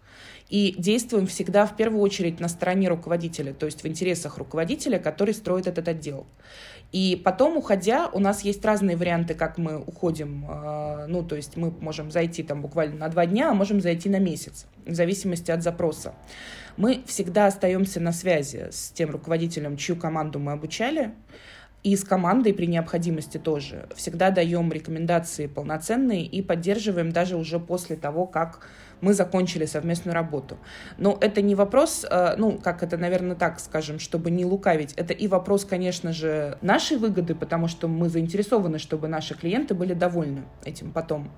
и 0.49 0.75
действуем 0.77 1.29
всегда 1.29 1.67
в 1.67 1.77
первую 1.77 2.03
очередь 2.03 2.41
на 2.41 2.49
стороне 2.49 2.89
руководителя, 2.89 3.55
то 3.55 3.67
есть 3.67 3.85
в 3.85 3.87
интересах 3.87 4.39
руководителя, 4.39 4.99
который 4.99 5.35
строит 5.35 5.69
этот 5.69 5.87
отдел. 5.87 6.27
И 6.91 7.21
потом, 7.25 7.57
уходя, 7.57 8.09
у 8.12 8.19
нас 8.19 8.43
есть 8.43 8.65
разные 8.65 8.97
варианты, 8.97 9.35
как 9.35 9.57
мы 9.57 9.79
уходим. 9.79 10.47
А, 10.49 11.07
ну, 11.07 11.23
то 11.23 11.37
есть 11.37 11.57
мы 11.57 11.71
можем 11.71 12.11
зайти 12.11 12.43
там 12.43 12.61
буквально 12.61 12.97
на 12.97 13.09
два 13.09 13.25
дня, 13.25 13.51
а 13.51 13.55
можем 13.55 13.81
зайти 13.81 14.09
на 14.09 14.19
месяц, 14.19 14.67
в 14.85 14.95
зависимости 14.95 15.53
от 15.53 15.62
запроса 15.62 16.12
мы 16.76 17.02
всегда 17.07 17.47
остаемся 17.47 18.00
на 18.00 18.12
связи 18.12 18.69
с 18.71 18.91
тем 18.91 19.11
руководителем, 19.11 19.76
чью 19.76 19.97
команду 19.97 20.38
мы 20.38 20.52
обучали, 20.52 21.12
и 21.83 21.97
с 21.97 22.05
командой 22.05 22.55
при 22.55 22.67
необходимости 22.67 23.38
тоже. 23.38 23.88
Всегда 23.97 24.31
даем 24.31 24.71
рекомендации 24.73 25.47
полноценные 25.47 26.25
и 26.25 26.41
поддерживаем 26.41 27.11
даже 27.11 27.37
уже 27.37 27.59
после 27.59 27.97
того, 27.97 28.26
как 28.26 28.61
мы 29.01 29.14
закончили 29.14 29.66
совместную 29.66 30.14
работу. 30.14 30.59
Но 30.96 31.18
это 31.20 31.42
не 31.42 31.57
вопрос, 31.57 32.07
э, 32.09 32.37
ну, 32.38 32.53
как 32.53 32.85
это, 32.85 32.96
наверное, 32.96 33.35
так 33.35 33.59
скажем, 33.59 33.99
чтобы 33.99 34.31
не 34.31 34.44
лукавить. 34.44 34.92
Это 34.94 35.12
и 35.12 35.27
вопрос, 35.27 35.64
конечно 35.64 36.12
же, 36.12 36.57
нашей 36.62 36.99
выгоды, 36.99 37.35
потому 37.35 37.66
что 37.66 37.88
мы 37.88 38.09
заинтересованы, 38.09 38.79
чтобы 38.79 39.09
наши 39.09 39.35
клиенты 39.35 39.75
были 39.75 39.92
довольны 39.92 40.44
этим 40.64 40.92
потом 40.92 41.33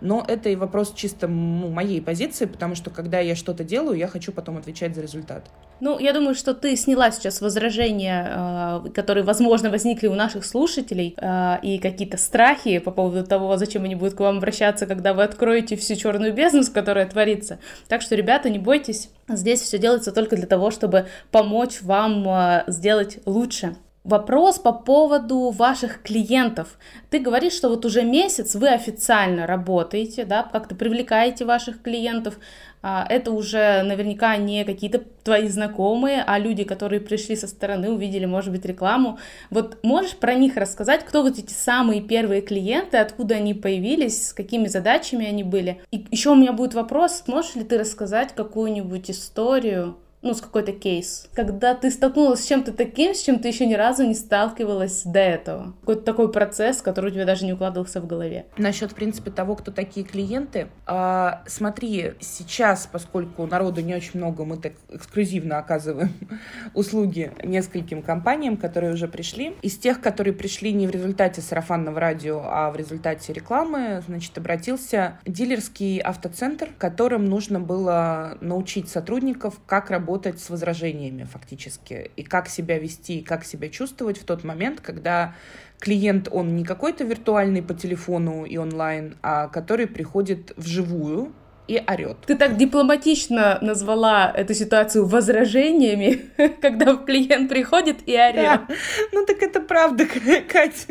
но 0.00 0.24
это 0.26 0.48
и 0.48 0.56
вопрос 0.56 0.92
чисто 0.94 1.28
ну, 1.28 1.70
моей 1.70 2.00
позиции, 2.00 2.46
потому 2.46 2.74
что 2.74 2.90
когда 2.90 3.20
я 3.20 3.34
что-то 3.34 3.64
делаю, 3.64 3.98
я 3.98 4.08
хочу 4.08 4.32
потом 4.32 4.56
отвечать 4.56 4.94
за 4.94 5.02
результат. 5.02 5.44
Ну, 5.80 5.98
я 5.98 6.12
думаю, 6.12 6.34
что 6.34 6.54
ты 6.54 6.74
сняла 6.76 7.10
сейчас 7.10 7.40
возражения, 7.42 8.82
э, 8.86 8.90
которые, 8.94 9.24
возможно, 9.24 9.68
возникли 9.70 10.06
у 10.06 10.14
наших 10.14 10.44
слушателей, 10.46 11.14
э, 11.18 11.56
и 11.62 11.78
какие-то 11.78 12.16
страхи 12.16 12.78
по 12.78 12.90
поводу 12.90 13.26
того, 13.26 13.56
зачем 13.58 13.84
они 13.84 13.94
будут 13.94 14.14
к 14.14 14.20
вам 14.20 14.38
обращаться, 14.38 14.86
когда 14.86 15.12
вы 15.12 15.22
откроете 15.22 15.76
всю 15.76 15.94
черную 15.94 16.32
бизнес, 16.32 16.70
которая 16.70 17.06
творится. 17.06 17.58
Так 17.88 18.00
что, 18.00 18.14
ребята, 18.14 18.48
не 18.48 18.58
бойтесь, 18.58 19.10
здесь 19.28 19.60
все 19.60 19.78
делается 19.78 20.12
только 20.12 20.36
для 20.36 20.46
того, 20.46 20.70
чтобы 20.70 21.06
помочь 21.30 21.82
вам 21.82 22.26
э, 22.26 22.64
сделать 22.68 23.18
лучше. 23.26 23.76
Вопрос 24.06 24.60
по 24.60 24.70
поводу 24.70 25.50
ваших 25.50 26.00
клиентов. 26.00 26.78
Ты 27.10 27.18
говоришь, 27.18 27.54
что 27.54 27.68
вот 27.68 27.84
уже 27.84 28.04
месяц 28.04 28.54
вы 28.54 28.68
официально 28.68 29.48
работаете, 29.48 30.24
да, 30.24 30.44
как-то 30.44 30.76
привлекаете 30.76 31.44
ваших 31.44 31.82
клиентов. 31.82 32.38
А, 32.82 33.04
это 33.08 33.32
уже 33.32 33.82
наверняка 33.82 34.36
не 34.36 34.64
какие-то 34.64 35.02
твои 35.24 35.48
знакомые, 35.48 36.22
а 36.24 36.38
люди, 36.38 36.62
которые 36.62 37.00
пришли 37.00 37.34
со 37.34 37.48
стороны, 37.48 37.90
увидели, 37.90 38.26
может 38.26 38.52
быть, 38.52 38.64
рекламу. 38.64 39.18
Вот 39.50 39.78
можешь 39.82 40.16
про 40.16 40.34
них 40.34 40.56
рассказать, 40.56 41.04
кто 41.04 41.22
вот 41.22 41.36
эти 41.40 41.52
самые 41.52 42.00
первые 42.00 42.42
клиенты, 42.42 42.98
откуда 42.98 43.34
они 43.34 43.54
появились, 43.54 44.28
с 44.28 44.32
какими 44.32 44.68
задачами 44.68 45.26
они 45.26 45.42
были? 45.42 45.80
И 45.90 46.06
еще 46.12 46.30
у 46.30 46.36
меня 46.36 46.52
будет 46.52 46.74
вопрос, 46.74 47.24
можешь 47.26 47.56
ли 47.56 47.64
ты 47.64 47.76
рассказать 47.76 48.36
какую-нибудь 48.36 49.10
историю, 49.10 49.96
ну, 50.26 50.34
с 50.34 50.40
какой-то 50.40 50.72
кейс. 50.72 51.28
Когда 51.34 51.74
ты 51.74 51.90
столкнулась 51.90 52.40
с 52.40 52.46
чем-то 52.46 52.72
таким, 52.72 53.14
с 53.14 53.22
чем 53.22 53.38
ты 53.38 53.48
еще 53.48 53.66
ни 53.66 53.74
разу 53.74 54.04
не 54.04 54.14
сталкивалась 54.14 55.02
до 55.04 55.20
этого. 55.20 55.74
Какой-то 55.80 56.02
такой 56.02 56.32
процесс, 56.32 56.82
который 56.82 57.10
у 57.10 57.14
тебя 57.14 57.24
даже 57.24 57.44
не 57.44 57.52
укладывался 57.52 58.00
в 58.00 58.06
голове. 58.06 58.46
Насчет, 58.58 58.92
в 58.92 58.94
принципе, 58.94 59.30
того, 59.30 59.56
кто 59.56 59.70
такие 59.70 60.04
клиенты. 60.04 60.66
А, 60.86 61.42
смотри, 61.46 62.14
сейчас, 62.20 62.88
поскольку 62.90 63.46
народу 63.46 63.80
не 63.80 63.94
очень 63.94 64.18
много, 64.18 64.44
мы 64.44 64.56
так 64.56 64.72
эксклюзивно 64.88 65.58
оказываем 65.58 66.12
услуги 66.74 67.32
нескольким 67.42 68.02
компаниям, 68.02 68.56
которые 68.56 68.92
уже 68.92 69.08
пришли. 69.08 69.54
Из 69.62 69.76
тех, 69.78 70.00
которые 70.00 70.34
пришли 70.34 70.72
не 70.72 70.86
в 70.86 70.90
результате 70.90 71.40
сарафанного 71.40 72.00
радио, 72.00 72.42
а 72.44 72.70
в 72.70 72.76
результате 72.76 73.32
рекламы, 73.32 74.02
значит, 74.06 74.36
обратился 74.36 75.18
дилерский 75.24 75.98
автоцентр, 75.98 76.70
которым 76.78 77.26
нужно 77.26 77.60
было 77.60 78.38
научить 78.40 78.88
сотрудников, 78.88 79.60
как 79.66 79.90
работать 79.90 80.15
работать 80.16 80.40
с 80.40 80.48
возражениями 80.50 81.24
фактически, 81.24 82.10
и 82.16 82.22
как 82.22 82.48
себя 82.48 82.78
вести, 82.78 83.18
и 83.18 83.22
как 83.22 83.44
себя 83.44 83.68
чувствовать 83.68 84.18
в 84.18 84.24
тот 84.24 84.44
момент, 84.44 84.80
когда 84.80 85.34
клиент, 85.78 86.28
он 86.32 86.56
не 86.56 86.64
какой-то 86.64 87.04
виртуальный 87.04 87.62
по 87.62 87.74
телефону 87.74 88.46
и 88.46 88.56
онлайн, 88.56 89.16
а 89.22 89.48
который 89.48 89.86
приходит 89.86 90.52
вживую, 90.56 91.32
и 91.68 91.82
орет. 91.86 92.18
Ты 92.26 92.36
так 92.36 92.56
дипломатично 92.56 93.58
назвала 93.60 94.32
эту 94.34 94.54
ситуацию 94.54 95.06
возражениями, 95.06 96.30
когда 96.60 96.96
клиент 96.96 97.48
приходит 97.48 97.98
и 98.06 98.14
орет. 98.14 98.34
Да. 98.34 98.66
Ну 99.12 99.26
так 99.26 99.42
это 99.42 99.60
правда, 99.60 100.06
Кать. 100.48 100.86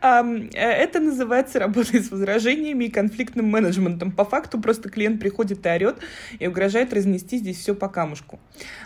Это 0.00 1.00
называется 1.00 1.58
работой 1.58 2.00
с 2.00 2.10
возражениями 2.10 2.84
и 2.84 2.90
конфликтным 2.90 3.46
менеджментом. 3.46 4.12
По 4.12 4.24
факту 4.24 4.60
просто 4.60 4.88
клиент 4.88 5.20
приходит 5.20 5.66
и 5.66 5.68
орет 5.68 5.96
и 6.38 6.46
угрожает 6.46 6.92
разнести 6.92 7.38
здесь 7.38 7.58
все 7.58 7.74
по 7.74 7.88
камушку. 7.88 8.38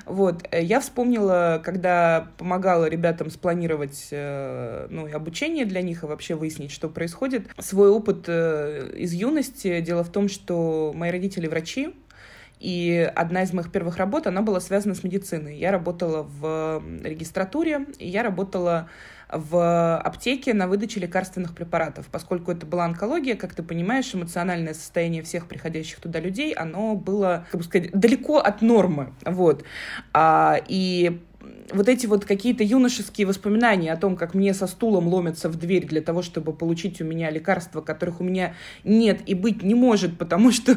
Вот. 0.04 0.42
Э, 0.50 0.62
я 0.62 0.80
вспомнила, 0.80 1.60
когда 1.64 2.28
помогала 2.38 2.86
ребятам 2.86 3.30
спланировать 3.30 4.08
э, 4.10 4.86
ну, 4.90 5.06
обучение 5.14 5.64
для 5.66 5.82
них 5.82 6.02
и 6.02 6.06
вообще 6.06 6.34
выяснить, 6.34 6.70
что 6.70 6.88
происходит, 6.88 7.48
свой 7.58 7.90
опыт 7.90 8.24
э, 8.28 8.92
из 8.96 9.12
юности. 9.12 9.80
Дело 9.80 10.02
в 10.02 10.10
том, 10.10 10.28
что 10.28 10.92
мои 10.94 11.10
родители 11.10 11.25
родители 11.26 11.48
врачи, 11.48 11.94
И 12.58 13.12
одна 13.14 13.42
из 13.42 13.52
моих 13.52 13.70
первых 13.70 13.98
работ, 13.98 14.26
она 14.26 14.40
была 14.40 14.60
связана 14.60 14.94
с 14.94 15.04
медициной. 15.04 15.58
Я 15.58 15.72
работала 15.72 16.22
в 16.22 16.82
регистратуре, 17.02 17.86
и 17.98 18.08
я 18.08 18.22
работала 18.22 18.88
в 19.28 19.98
аптеке 19.98 20.54
на 20.54 20.66
выдаче 20.66 21.00
лекарственных 21.00 21.54
препаратов. 21.54 22.06
Поскольку 22.10 22.52
это 22.52 22.64
была 22.64 22.84
онкология, 22.86 23.36
как 23.36 23.54
ты 23.54 23.62
понимаешь, 23.62 24.14
эмоциональное 24.14 24.72
состояние 24.72 25.22
всех 25.22 25.48
приходящих 25.48 26.00
туда 26.00 26.20
людей, 26.20 26.54
оно 26.54 26.94
было, 26.94 27.44
как 27.50 27.60
бы 27.60 27.64
сказать, 27.64 27.90
далеко 27.92 28.38
от 28.38 28.62
нормы. 28.62 29.12
Вот. 29.26 29.64
А, 30.14 30.58
и 30.68 31.20
вот 31.72 31.88
эти 31.88 32.06
вот 32.06 32.24
какие-то 32.24 32.62
юношеские 32.62 33.26
воспоминания 33.26 33.92
о 33.92 33.96
том, 33.96 34.16
как 34.16 34.34
мне 34.34 34.54
со 34.54 34.66
стулом 34.66 35.08
ломятся 35.08 35.48
в 35.48 35.56
дверь 35.56 35.86
для 35.86 36.00
того, 36.00 36.22
чтобы 36.22 36.52
получить 36.52 37.00
у 37.00 37.04
меня 37.04 37.30
лекарства, 37.30 37.80
которых 37.80 38.20
у 38.20 38.24
меня 38.24 38.54
нет 38.84 39.20
и 39.26 39.34
быть 39.34 39.62
не 39.62 39.74
может, 39.74 40.18
потому 40.18 40.52
что 40.52 40.76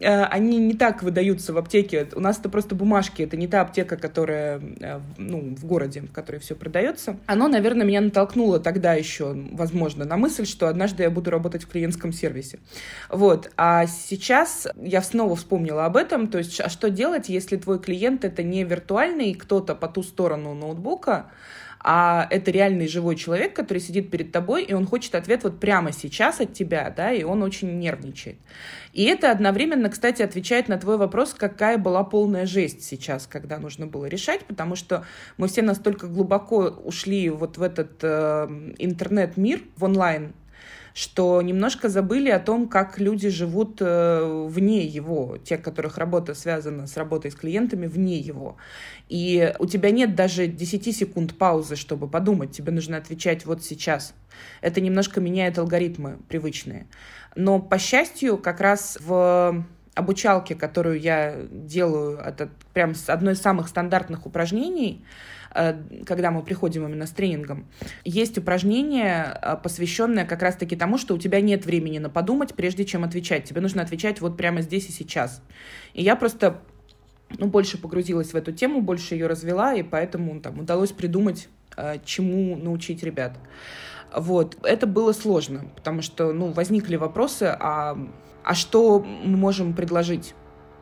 э, 0.00 0.22
они 0.24 0.58
не 0.58 0.74
так 0.74 1.02
выдаются 1.02 1.52
в 1.52 1.58
аптеке. 1.58 2.08
У 2.14 2.20
нас 2.20 2.38
это 2.38 2.48
просто 2.48 2.74
бумажки, 2.74 3.22
это 3.22 3.36
не 3.36 3.46
та 3.46 3.60
аптека, 3.60 3.96
которая 3.96 4.60
э, 4.80 5.00
ну, 5.18 5.54
в 5.54 5.64
городе, 5.64 6.00
в 6.00 6.12
которой 6.12 6.38
все 6.38 6.54
продается. 6.54 7.16
Оно, 7.26 7.48
наверное, 7.48 7.86
меня 7.86 8.00
натолкнуло 8.00 8.60
тогда 8.60 8.94
еще, 8.94 9.36
возможно, 9.52 10.04
на 10.04 10.16
мысль, 10.16 10.46
что 10.46 10.68
однажды 10.68 11.02
я 11.02 11.10
буду 11.10 11.30
работать 11.30 11.64
в 11.64 11.68
клиентском 11.68 12.12
сервисе. 12.12 12.58
Вот. 13.10 13.50
А 13.56 13.86
сейчас 13.86 14.66
я 14.80 15.02
снова 15.02 15.36
вспомнила 15.36 15.84
об 15.84 15.96
этом, 15.96 16.28
то 16.28 16.38
есть, 16.38 16.60
а 16.60 16.68
что 16.68 16.90
делать, 16.90 17.28
если 17.28 17.56
твой 17.56 17.78
клиент 17.78 18.24
это 18.24 18.42
не 18.42 18.64
виртуальный 18.64 19.34
кто-то 19.34 19.74
по 19.74 19.88
ту 19.88 20.02
сторону 20.06 20.54
ноутбука, 20.54 21.26
а 21.88 22.26
это 22.30 22.50
реальный 22.50 22.88
живой 22.88 23.14
человек, 23.14 23.54
который 23.54 23.78
сидит 23.78 24.10
перед 24.10 24.32
тобой, 24.32 24.64
и 24.64 24.74
он 24.74 24.86
хочет 24.86 25.14
ответ 25.14 25.44
вот 25.44 25.60
прямо 25.60 25.92
сейчас 25.92 26.40
от 26.40 26.52
тебя, 26.52 26.92
да, 26.96 27.12
и 27.12 27.22
он 27.22 27.44
очень 27.44 27.78
нервничает. 27.78 28.38
И 28.92 29.04
это 29.04 29.30
одновременно, 29.30 29.88
кстати, 29.88 30.22
отвечает 30.22 30.66
на 30.66 30.78
твой 30.78 30.96
вопрос, 30.96 31.32
какая 31.32 31.78
была 31.78 32.02
полная 32.02 32.44
жесть 32.44 32.82
сейчас, 32.82 33.28
когда 33.28 33.58
нужно 33.58 33.86
было 33.86 34.06
решать, 34.06 34.44
потому 34.46 34.74
что 34.74 35.04
мы 35.36 35.46
все 35.46 35.62
настолько 35.62 36.08
глубоко 36.08 36.62
ушли 36.84 37.30
вот 37.30 37.56
в 37.56 37.62
этот 37.62 38.02
э, 38.02 38.72
интернет-мир, 38.78 39.62
в 39.76 39.84
онлайн 39.84 40.32
что 40.96 41.42
немножко 41.42 41.90
забыли 41.90 42.30
о 42.30 42.38
том, 42.38 42.66
как 42.66 42.98
люди 42.98 43.28
живут 43.28 43.82
э, 43.82 44.46
вне 44.48 44.82
его, 44.82 45.36
те, 45.36 45.58
которых 45.58 45.98
работа 45.98 46.34
связана 46.34 46.86
с 46.86 46.96
работой 46.96 47.30
с 47.30 47.34
клиентами, 47.34 47.86
вне 47.86 48.16
его. 48.16 48.56
И 49.10 49.52
у 49.58 49.66
тебя 49.66 49.90
нет 49.90 50.14
даже 50.14 50.46
10 50.46 50.96
секунд 50.96 51.36
паузы, 51.36 51.76
чтобы 51.76 52.08
подумать, 52.08 52.52
тебе 52.52 52.72
нужно 52.72 52.96
отвечать 52.96 53.44
вот 53.44 53.62
сейчас. 53.62 54.14
Это 54.62 54.80
немножко 54.80 55.20
меняет 55.20 55.58
алгоритмы 55.58 56.16
привычные. 56.30 56.86
Но, 57.34 57.58
по 57.58 57.76
счастью, 57.76 58.38
как 58.38 58.62
раз 58.62 58.96
в 58.98 59.66
обучалке, 59.92 60.54
которую 60.54 60.98
я 60.98 61.36
делаю, 61.50 62.16
это 62.16 62.48
прям 62.72 62.94
одно 63.06 63.32
из 63.32 63.42
самых 63.42 63.68
стандартных 63.68 64.24
упражнений, 64.24 65.04
когда 66.04 66.30
мы 66.30 66.42
приходим 66.42 66.86
именно 66.86 67.06
с 67.06 67.10
тренингом, 67.10 67.66
есть 68.04 68.36
упражнение, 68.38 69.38
э, 69.40 69.56
посвященное 69.62 70.24
как 70.24 70.42
раз-таки 70.42 70.76
тому, 70.76 70.98
что 70.98 71.14
у 71.14 71.18
тебя 71.18 71.40
нет 71.40 71.64
времени 71.66 71.98
на 71.98 72.10
подумать, 72.10 72.54
прежде 72.54 72.84
чем 72.84 73.04
отвечать. 73.04 73.44
Тебе 73.44 73.60
нужно 73.60 73.82
отвечать 73.82 74.20
вот 74.20 74.36
прямо 74.36 74.60
здесь 74.60 74.88
и 74.88 74.92
сейчас. 74.92 75.42
И 75.94 76.02
я 76.02 76.16
просто 76.16 76.60
ну, 77.38 77.46
больше 77.46 77.78
погрузилась 77.78 78.32
в 78.32 78.36
эту 78.36 78.52
тему, 78.52 78.80
больше 78.80 79.14
ее 79.14 79.26
развела, 79.26 79.74
и 79.74 79.82
поэтому 79.82 80.40
там 80.40 80.60
удалось 80.60 80.92
придумать, 80.92 81.48
э, 81.76 81.96
чему 82.04 82.56
научить 82.56 83.02
ребят. 83.02 83.38
Вот. 84.14 84.56
Это 84.62 84.86
было 84.86 85.12
сложно, 85.12 85.66
потому 85.74 86.02
что, 86.02 86.32
ну, 86.32 86.52
возникли 86.52 86.96
вопросы, 86.96 87.54
а, 87.58 87.98
а 88.44 88.54
что 88.54 89.00
мы 89.00 89.36
можем 89.36 89.74
предложить 89.74 90.34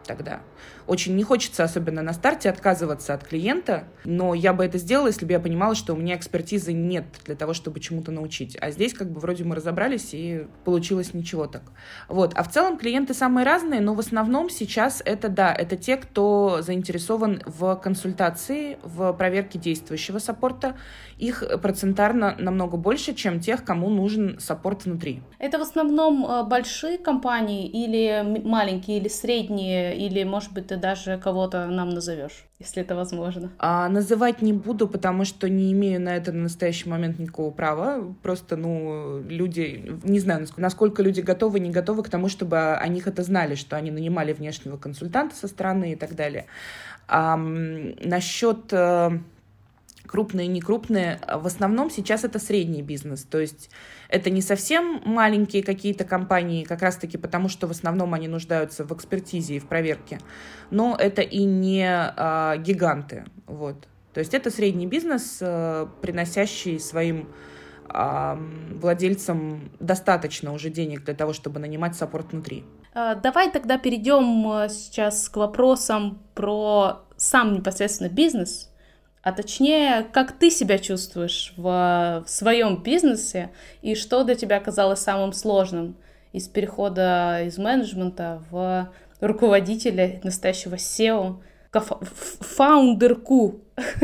тогда? 0.07 0.41
Очень 0.87 1.17
не 1.17 1.23
хочется, 1.23 1.65
особенно 1.65 2.03
на 2.03 2.13
старте, 2.13 2.51
отказываться 2.51 3.15
от 3.15 3.25
клиента, 3.25 3.85
но 4.05 4.35
я 4.35 4.53
бы 4.53 4.65
это 4.65 4.79
сделала, 4.79 5.07
если 5.07 5.25
бы 5.25 5.33
я 5.33 5.41
понимала, 5.41 5.75
что 5.75 5.95
у 5.95 5.97
меня 5.97 6.17
экспертизы 6.17 6.73
нет 6.73 7.07
для 7.25 7.35
того, 7.35 7.55
чтобы 7.55 7.81
чему-то 7.81 8.13
научить. 8.13 8.57
А 8.61 8.71
здесь 8.71 8.93
как 8.93 9.11
бы 9.11 9.21
вроде 9.21 9.45
мы 9.45 9.57
разобрались, 9.57 10.11
и 10.13 10.47
получилось 10.65 11.15
ничего 11.15 11.47
так. 11.47 11.63
Вот. 12.09 12.33
А 12.35 12.43
в 12.43 12.51
целом 12.51 12.77
клиенты 12.77 13.15
самые 13.15 13.47
разные, 13.47 13.81
но 13.81 13.95
в 13.95 14.01
основном 14.01 14.51
сейчас 14.51 15.03
это, 15.05 15.29
да, 15.29 15.55
это 15.55 15.77
те, 15.77 15.97
кто 15.97 16.59
заинтересован 16.61 17.43
в 17.47 17.77
консультации, 17.77 18.79
в 18.83 19.13
проверке 19.15 19.59
действующего 19.59 20.19
саппорта. 20.19 20.77
Их 21.19 21.45
процентарно 21.63 22.35
намного 22.39 22.77
больше, 22.77 23.15
чем 23.15 23.41
тех, 23.41 23.65
кому 23.65 23.89
нужен 23.89 24.39
саппорт 24.41 24.85
внутри. 24.85 25.23
Это 25.39 25.59
в 25.59 25.63
основном 25.63 26.27
э, 26.27 26.43
большие 26.45 26.99
компании 26.99 27.69
или 27.69 28.43
маленькие, 28.45 28.99
или 28.99 29.09
средние, 29.09 29.94
или, 29.95 30.25
может 30.25 30.53
быть, 30.53 30.69
ты 30.69 30.77
даже 30.77 31.19
кого-то 31.19 31.67
нам 31.67 31.91
назовешь, 31.91 32.45
если 32.59 32.83
это 32.83 32.95
возможно? 32.95 33.51
А, 33.59 33.89
называть 33.89 34.43
не 34.43 34.53
буду, 34.53 34.89
потому 34.89 35.25
что 35.25 35.49
не 35.49 35.73
имею 35.73 36.01
на 36.01 36.17
это 36.17 36.33
на 36.33 36.45
настоящий 36.45 36.89
момент 36.89 37.19
никакого 37.19 37.51
права. 37.51 38.15
Просто, 38.23 38.57
ну, 38.57 39.23
люди, 39.29 39.99
не 40.03 40.21
знаю, 40.21 40.47
насколько 40.57 41.03
люди 41.03 41.21
готовы, 41.21 41.61
не 41.61 41.71
готовы 41.71 42.03
к 42.03 42.09
тому, 42.09 42.29
чтобы 42.29 42.75
о 42.75 42.89
них 42.89 43.07
это 43.07 43.23
знали, 43.23 43.55
что 43.55 43.77
они 43.77 43.91
нанимали 43.91 44.33
внешнего 44.33 44.77
консультанта 44.77 45.37
со 45.37 45.49
стороны 45.49 45.93
и 45.93 45.97
так 45.97 46.15
далее. 46.15 46.47
А, 47.07 47.37
насчет 47.37 48.73
э, 48.73 49.19
крупные 50.07 50.47
и 50.47 50.51
некрупные, 50.51 51.21
в 51.29 51.47
основном 51.47 51.91
сейчас 51.91 52.25
это 52.25 52.39
средний 52.39 52.83
бизнес. 52.83 53.25
То 53.25 53.41
есть 53.41 53.71
это 54.15 54.31
не 54.31 54.41
совсем 54.41 55.03
маленькие 55.05 55.63
какие-то 55.63 56.05
компании, 56.05 56.65
как 56.65 56.83
раз-таки 56.83 57.19
потому, 57.19 57.49
что 57.49 57.67
в 57.67 57.73
основном 57.73 58.15
они 58.15 58.29
нуждаются 58.29 58.85
в 58.85 58.93
экспертизе 58.93 59.57
и 59.57 59.59
в 59.59 59.67
проверке, 59.67 60.21
но 60.71 60.97
это 60.99 61.21
и 61.21 61.45
не 61.45 61.85
а, 61.87 62.57
гиганты. 62.57 63.25
Вот. 63.47 63.89
То 64.13 64.21
есть 64.21 64.33
это 64.33 64.51
средний 64.51 64.87
бизнес, 64.87 65.39
а, 65.43 65.89
приносящий 66.01 66.79
своим 66.79 67.29
а, 67.89 68.39
владельцам 68.81 69.71
достаточно 69.81 70.53
уже 70.53 70.71
денег 70.71 71.05
для 71.05 71.15
того, 71.15 71.33
чтобы 71.33 71.59
нанимать 71.59 71.97
саппорт 71.97 72.33
внутри. 72.33 72.65
А, 72.95 73.17
давай 73.17 73.51
тогда 73.51 73.79
перейдем 73.79 74.47
а, 74.47 74.69
сейчас 74.69 75.29
к 75.29 75.37
вопросам 75.37 76.23
про 76.35 77.03
сам 77.17 77.53
непосредственно 77.53 78.09
бизнес, 78.09 78.73
а 79.25 79.33
точнее, 79.33 80.07
как 80.13 80.33
ты 80.33 80.51
себя 80.51 80.79
чувствуешь 80.79 81.55
в, 81.57 82.25
в 82.27 82.31
своем 82.31 82.83
бизнесе 82.83 83.51
и 83.81 83.95
что 83.95 84.23
для 84.23 84.35
тебя 84.35 84.59
оказалось 84.59 85.01
самым 85.01 85.33
сложным 85.33 85.97
из 86.33 86.47
перехода 86.47 87.43
из 87.47 87.57
менеджмента 87.57 88.43
в 88.51 88.93
руководителя 89.21 90.21
настоящего 90.23 90.75
SEO, 90.75 91.37
фаундерку. 91.73 93.61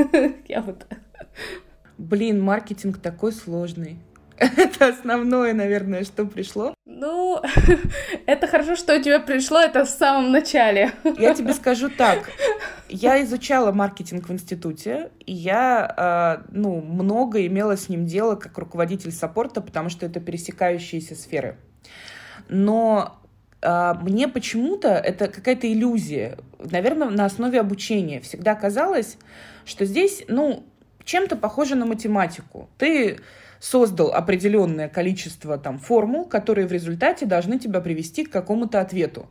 Блин, 1.98 2.40
маркетинг 2.40 2.96
такой 2.98 3.32
сложный. 3.32 3.98
Это 4.40 4.88
основное, 4.88 5.52
наверное, 5.52 6.02
что 6.04 6.24
пришло. 6.24 6.74
Ну, 6.86 7.42
это 8.26 8.46
хорошо, 8.46 8.74
что 8.74 8.96
у 8.96 9.02
тебя 9.02 9.20
пришло 9.20 9.60
это 9.60 9.84
в 9.84 9.90
самом 9.90 10.32
начале. 10.32 10.92
Я 11.18 11.34
тебе 11.34 11.52
скажу 11.52 11.90
так. 11.90 12.30
Я 12.88 13.22
изучала 13.22 13.70
маркетинг 13.70 14.28
в 14.28 14.32
институте, 14.32 15.10
и 15.26 15.32
я, 15.34 16.40
э, 16.40 16.50
ну, 16.52 16.80
много 16.80 17.46
имела 17.46 17.76
с 17.76 17.90
ним 17.90 18.06
дело 18.06 18.34
как 18.36 18.56
руководитель 18.56 19.12
саппорта, 19.12 19.60
потому 19.60 19.90
что 19.90 20.06
это 20.06 20.20
пересекающиеся 20.20 21.14
сферы. 21.14 21.58
Но 22.48 23.20
э, 23.60 23.94
мне 24.00 24.26
почему-то 24.26 24.88
это 24.88 25.28
какая-то 25.28 25.70
иллюзия, 25.70 26.38
наверное, 26.58 27.10
на 27.10 27.26
основе 27.26 27.60
обучения. 27.60 28.20
Всегда 28.20 28.54
казалось, 28.54 29.18
что 29.66 29.84
здесь, 29.84 30.24
ну, 30.28 30.64
чем-то 31.04 31.36
похоже 31.36 31.74
на 31.74 31.84
математику. 31.84 32.70
Ты 32.78 33.18
создал 33.60 34.12
определенное 34.12 34.88
количество 34.88 35.58
там 35.58 35.78
формул, 35.78 36.24
которые 36.24 36.66
в 36.66 36.72
результате 36.72 37.26
должны 37.26 37.58
тебя 37.58 37.80
привести 37.80 38.24
к 38.24 38.32
какому-то 38.32 38.80
ответу. 38.80 39.28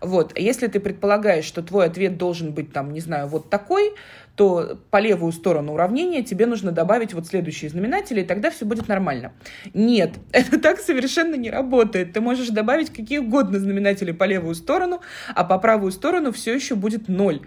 Вот. 0.00 0.38
Если 0.38 0.68
ты 0.68 0.80
предполагаешь, 0.80 1.44
что 1.44 1.62
твой 1.62 1.86
ответ 1.86 2.16
должен 2.16 2.52
быть, 2.52 2.72
там, 2.72 2.92
не 2.92 3.00
знаю, 3.00 3.26
вот 3.28 3.50
такой, 3.50 3.94
то 4.36 4.78
по 4.90 5.00
левую 5.00 5.32
сторону 5.32 5.74
уравнения 5.74 6.22
тебе 6.22 6.46
нужно 6.46 6.70
добавить 6.70 7.12
вот 7.12 7.26
следующие 7.26 7.70
знаменатели, 7.70 8.20
и 8.20 8.24
тогда 8.24 8.50
все 8.50 8.64
будет 8.64 8.86
нормально. 8.86 9.32
Нет, 9.74 10.12
это 10.32 10.60
так 10.60 10.78
совершенно 10.78 11.34
не 11.34 11.50
работает. 11.50 12.12
Ты 12.12 12.20
можешь 12.20 12.48
добавить 12.48 12.90
какие 12.90 13.18
угодно 13.18 13.58
знаменатели 13.58 14.12
по 14.12 14.24
левую 14.24 14.54
сторону, 14.54 15.00
а 15.34 15.44
по 15.44 15.58
правую 15.58 15.90
сторону 15.90 16.30
все 16.32 16.54
еще 16.54 16.76
будет 16.76 17.08
ноль. 17.08 17.40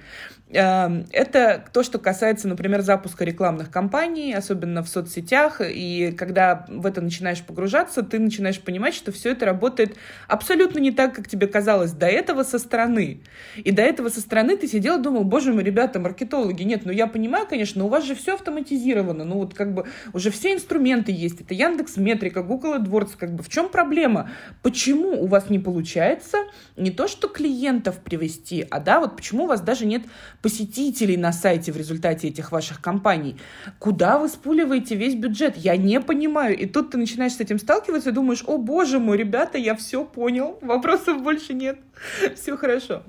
Эм, 0.53 1.05
это 1.11 1.63
то, 1.71 1.81
что 1.81 1.97
касается, 1.97 2.47
например, 2.47 2.81
запуска 2.81 3.23
рекламных 3.23 3.71
кампаний, 3.71 4.33
особенно 4.33 4.83
в 4.83 4.89
соцсетях. 4.89 5.61
И 5.63 6.13
когда 6.17 6.65
в 6.67 6.85
это 6.85 6.99
начинаешь 6.99 7.41
погружаться, 7.41 8.03
ты 8.03 8.19
начинаешь 8.19 8.59
понимать, 8.59 8.93
что 8.93 9.11
все 9.13 9.31
это 9.31 9.45
работает 9.45 9.95
абсолютно 10.27 10.79
не 10.79 10.91
так, 10.91 11.15
как 11.15 11.29
тебе 11.29 11.47
казалось 11.47 11.93
до 11.93 12.07
этого, 12.07 12.43
со 12.43 12.59
стороны. 12.59 13.21
И 13.55 13.71
до 13.71 13.81
этого 13.81 14.09
со 14.09 14.19
стороны 14.19 14.57
ты 14.57 14.67
сидел 14.67 14.99
и 14.99 15.01
думал, 15.01 15.23
боже 15.23 15.53
мой, 15.53 15.63
ребята, 15.63 15.99
маркетологи, 15.99 16.63
нет, 16.63 16.81
ну 16.85 16.91
я 16.91 17.07
понимаю, 17.07 17.47
конечно, 17.47 17.79
но 17.79 17.85
у 17.85 17.89
вас 17.89 18.03
же 18.03 18.15
все 18.15 18.33
автоматизировано, 18.33 19.23
ну 19.23 19.35
вот 19.35 19.53
как 19.53 19.73
бы 19.73 19.85
уже 20.13 20.31
все 20.31 20.53
инструменты 20.53 21.11
есть, 21.11 21.39
это 21.41 21.53
Яндекс 21.53 21.97
Метрика, 21.97 22.43
Google 22.43 22.75
AdWords, 22.75 23.11
как 23.17 23.33
бы 23.33 23.43
в 23.43 23.49
чем 23.49 23.69
проблема? 23.69 24.29
Почему 24.61 25.21
у 25.21 25.27
вас 25.27 25.49
не 25.49 25.59
получается 25.59 26.37
не 26.75 26.91
то, 26.91 27.07
что 27.07 27.27
клиентов 27.27 27.99
привести, 27.99 28.65
а 28.69 28.79
да, 28.79 28.99
вот 28.99 29.15
почему 29.15 29.45
у 29.45 29.47
вас 29.47 29.61
даже 29.61 29.85
нет 29.85 30.03
посетителей 30.41 31.17
на 31.17 31.32
сайте 31.32 31.71
в 31.71 31.77
результате 31.77 32.27
этих 32.27 32.51
ваших 32.51 32.82
компаний? 32.82 33.38
Куда 33.80 34.17
вы 34.17 34.27
спуливаете 34.30 34.95
весь 34.95 35.15
бюджет? 35.15 35.58
Я 35.58 35.77
не 35.77 36.01
понимаю. 36.01 36.58
И 36.58 36.65
тут 36.65 36.91
ты 36.91 36.97
начинаешь 36.97 37.34
с 37.34 37.39
этим 37.39 37.60
сталкиваться 37.60 38.10
и 38.10 38.13
думаешь, 38.13 38.43
о 38.47 38.58
боже 38.58 38.99
мой, 38.99 39.17
ребята, 39.17 39.58
я 39.58 39.75
все 39.75 40.04
понял, 40.06 40.58
вопросов 40.62 41.21
больше 41.21 41.54
нет, 41.54 41.80
все 42.36 42.58
хорошо. 42.58 43.04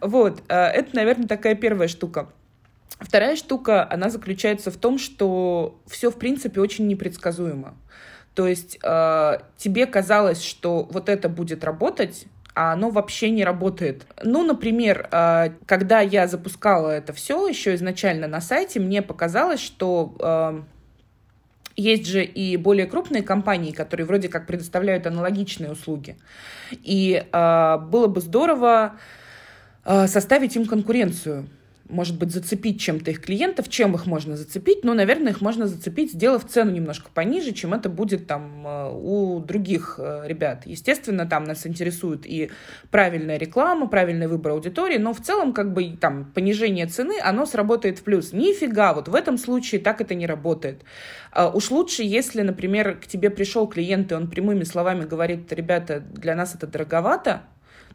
Вот, 0.00 0.42
э, 0.48 0.54
это, 0.54 0.94
наверное, 0.94 1.28
такая 1.28 1.54
первая 1.54 1.88
штука. 1.88 2.28
Вторая 3.00 3.36
штука, 3.36 3.86
она 3.90 4.10
заключается 4.10 4.70
в 4.70 4.76
том, 4.76 4.98
что 4.98 5.80
все, 5.86 6.10
в 6.10 6.18
принципе, 6.18 6.60
очень 6.60 6.86
непредсказуемо. 6.86 7.74
То 8.34 8.46
есть 8.46 8.78
э, 8.82 9.38
тебе 9.58 9.86
казалось, 9.86 10.42
что 10.42 10.84
вот 10.90 11.08
это 11.08 11.28
будет 11.28 11.64
работать, 11.64 12.26
а 12.54 12.72
оно 12.72 12.90
вообще 12.90 13.30
не 13.30 13.44
работает. 13.44 14.06
Ну, 14.22 14.44
например, 14.44 15.08
э, 15.10 15.50
когда 15.66 16.00
я 16.00 16.26
запускала 16.26 16.90
это 16.90 17.12
все 17.12 17.46
еще 17.48 17.74
изначально 17.74 18.26
на 18.26 18.40
сайте, 18.40 18.78
мне 18.80 19.00
показалось, 19.02 19.60
что 19.60 20.14
э, 20.18 20.62
есть 21.76 22.06
же 22.06 22.24
и 22.24 22.56
более 22.56 22.86
крупные 22.86 23.22
компании, 23.22 23.72
которые 23.72 24.06
вроде 24.06 24.28
как 24.28 24.46
предоставляют 24.46 25.06
аналогичные 25.06 25.72
услуги. 25.72 26.16
И 26.82 27.24
э, 27.30 27.78
было 27.78 28.06
бы 28.06 28.20
здорово 28.20 28.98
э, 29.84 30.06
составить 30.06 30.56
им 30.56 30.66
конкуренцию 30.66 31.48
может 31.92 32.18
быть, 32.18 32.32
зацепить 32.32 32.80
чем-то 32.80 33.10
их 33.10 33.20
клиентов. 33.20 33.68
Чем 33.68 33.94
их 33.94 34.06
можно 34.06 34.36
зацепить? 34.36 34.82
Ну, 34.82 34.94
наверное, 34.94 35.32
их 35.32 35.40
можно 35.40 35.66
зацепить, 35.66 36.12
сделав 36.12 36.44
цену 36.46 36.72
немножко 36.72 37.10
пониже, 37.12 37.52
чем 37.52 37.74
это 37.74 37.88
будет 37.88 38.26
там 38.26 38.66
э, 38.66 38.90
у 38.92 39.40
других 39.40 39.96
э, 39.98 40.22
ребят. 40.26 40.62
Естественно, 40.64 41.26
там 41.26 41.44
нас 41.44 41.66
интересует 41.66 42.26
и 42.26 42.50
правильная 42.90 43.36
реклама, 43.36 43.86
правильный 43.86 44.26
выбор 44.26 44.52
аудитории, 44.52 44.96
но 44.96 45.12
в 45.12 45.20
целом, 45.20 45.52
как 45.52 45.72
бы, 45.72 45.96
там, 46.00 46.24
понижение 46.24 46.86
цены, 46.86 47.14
оно 47.22 47.44
сработает 47.46 47.98
в 47.98 48.02
плюс. 48.02 48.32
Нифига, 48.32 48.94
вот 48.94 49.08
в 49.08 49.14
этом 49.14 49.36
случае 49.36 49.80
так 49.80 50.00
это 50.00 50.14
не 50.14 50.26
работает. 50.26 50.82
А 51.30 51.50
уж 51.50 51.70
лучше, 51.70 52.02
если, 52.02 52.42
например, 52.42 52.98
к 52.98 53.06
тебе 53.06 53.28
пришел 53.30 53.66
клиент, 53.66 54.10
и 54.12 54.14
он 54.14 54.28
прямыми 54.28 54.64
словами 54.64 55.04
говорит, 55.04 55.52
ребята, 55.52 56.00
для 56.00 56.34
нас 56.34 56.54
это 56.54 56.66
дороговато, 56.66 57.42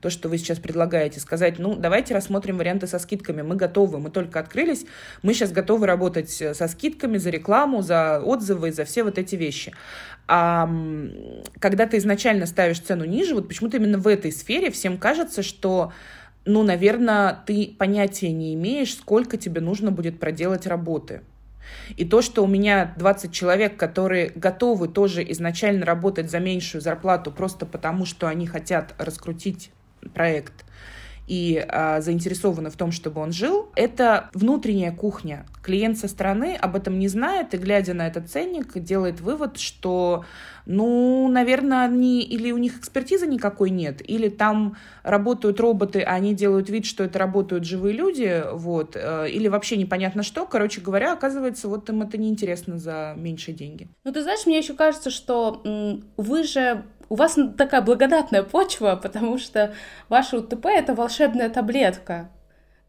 то, 0.01 0.09
что 0.09 0.29
вы 0.29 0.37
сейчас 0.37 0.59
предлагаете, 0.59 1.19
сказать, 1.19 1.59
ну, 1.59 1.75
давайте 1.75 2.13
рассмотрим 2.13 2.57
варианты 2.57 2.87
со 2.87 2.99
скидками, 2.99 3.41
мы 3.41 3.55
готовы, 3.55 3.99
мы 3.99 4.09
только 4.09 4.39
открылись, 4.39 4.85
мы 5.21 5.33
сейчас 5.33 5.51
готовы 5.51 5.87
работать 5.87 6.41
э, 6.41 6.53
со 6.53 6.67
скидками 6.67 7.17
за 7.17 7.29
рекламу, 7.29 7.81
за 7.81 8.19
отзывы, 8.21 8.71
за 8.71 8.85
все 8.85 9.03
вот 9.03 9.17
эти 9.17 9.35
вещи. 9.35 9.73
А 10.27 10.69
когда 11.59 11.87
ты 11.87 11.97
изначально 11.97 12.45
ставишь 12.45 12.79
цену 12.79 13.05
ниже, 13.05 13.33
вот 13.33 13.47
почему-то 13.47 13.77
именно 13.77 13.97
в 13.97 14.07
этой 14.07 14.31
сфере 14.31 14.71
всем 14.71 14.97
кажется, 14.97 15.41
что 15.41 15.93
ну, 16.45 16.63
наверное, 16.63 17.39
ты 17.45 17.75
понятия 17.77 18.31
не 18.31 18.53
имеешь, 18.53 18.95
сколько 18.95 19.37
тебе 19.37 19.59
нужно 19.59 19.91
будет 19.91 20.19
проделать 20.19 20.65
работы. 20.65 21.21
И 21.97 22.05
то, 22.05 22.21
что 22.21 22.43
у 22.43 22.47
меня 22.47 22.93
20 22.97 23.31
человек, 23.31 23.77
которые 23.77 24.31
готовы 24.33 24.87
тоже 24.87 25.29
изначально 25.31 25.85
работать 25.85 26.31
за 26.31 26.39
меньшую 26.39 26.81
зарплату 26.81 27.31
просто 27.31 27.65
потому, 27.65 28.05
что 28.05 28.27
они 28.27 28.47
хотят 28.47 28.95
раскрутить 28.97 29.71
проект 30.13 30.65
и 31.27 31.63
а, 31.67 31.99
заинтересованы 31.99 32.69
в 32.69 32.77
том, 32.77 32.91
чтобы 32.91 33.21
он 33.21 33.33
жил, 33.33 33.69
это 33.75 34.29
внутренняя 34.33 34.93
кухня. 34.93 35.45
Клиент 35.61 35.97
со 35.97 36.07
стороны 36.07 36.55
об 36.55 36.75
этом 36.77 36.97
не 36.97 37.09
знает 37.09 37.53
и, 37.53 37.57
глядя 37.57 37.93
на 37.93 38.07
этот 38.07 38.29
ценник, 38.29 38.77
делает 38.77 39.19
вывод, 39.19 39.57
что, 39.57 40.23
ну, 40.65 41.27
наверное, 41.27 41.83
они 41.83 42.21
или 42.21 42.51
у 42.53 42.57
них 42.57 42.77
экспертизы 42.77 43.27
никакой 43.27 43.71
нет, 43.71 44.01
или 44.09 44.29
там 44.29 44.77
работают 45.03 45.59
роботы, 45.59 45.99
а 45.99 46.13
они 46.13 46.33
делают 46.33 46.69
вид, 46.69 46.85
что 46.85 47.03
это 47.03 47.19
работают 47.19 47.65
живые 47.65 47.93
люди, 47.93 48.43
вот, 48.53 48.95
э, 48.95 49.29
или 49.29 49.49
вообще 49.49 49.75
непонятно 49.75 50.23
что. 50.23 50.45
Короче 50.45 50.79
говоря, 50.79 51.11
оказывается, 51.11 51.67
вот 51.67 51.89
им 51.89 52.01
это 52.01 52.17
неинтересно 52.17 52.77
за 52.77 53.13
меньшие 53.17 53.53
деньги. 53.53 53.89
Ну, 54.05 54.13
ты 54.13 54.23
знаешь, 54.23 54.45
мне 54.45 54.59
еще 54.59 54.75
кажется, 54.75 55.09
что 55.09 55.61
вы 56.15 56.43
же 56.43 56.85
у 57.09 57.15
вас 57.15 57.37
такая 57.57 57.81
благодатная 57.81 58.43
почва, 58.43 58.99
потому 59.01 59.37
что 59.37 59.73
ваше 60.09 60.37
УТП— 60.37 60.65
это 60.67 60.93
волшебная 60.93 61.49
таблетка. 61.49 62.29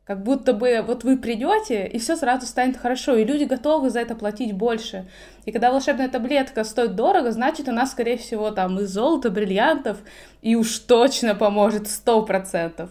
Как 0.05 0.23
будто 0.23 0.55
бы 0.55 0.83
вот 0.87 1.05
вы 1.05 1.19
придете, 1.19 1.87
и 1.87 1.99
все 1.99 2.17
сразу 2.17 2.47
станет 2.47 2.79
хорошо, 2.79 3.15
и 3.17 3.25
люди 3.25 3.45
готовы 3.45 3.91
за 3.91 4.01
это 4.01 4.15
платить 4.15 4.55
больше. 4.55 5.07
И 5.45 5.53
когда 5.53 5.71
волшебная 5.71 6.09
таблетка 6.09 6.65
стоит 6.65 6.97
дорого, 6.97 7.31
значит, 7.31 7.69
она, 7.69 7.85
скорее 7.85 8.17
всего, 8.17 8.51
там 8.51 8.81
из 8.81 8.89
золота, 8.89 9.31
бриллиантов, 9.31 9.99
и 10.41 10.57
уж 10.57 10.79
точно 10.79 11.35
поможет 11.35 11.89
сто 11.89 12.23
процентов. 12.23 12.89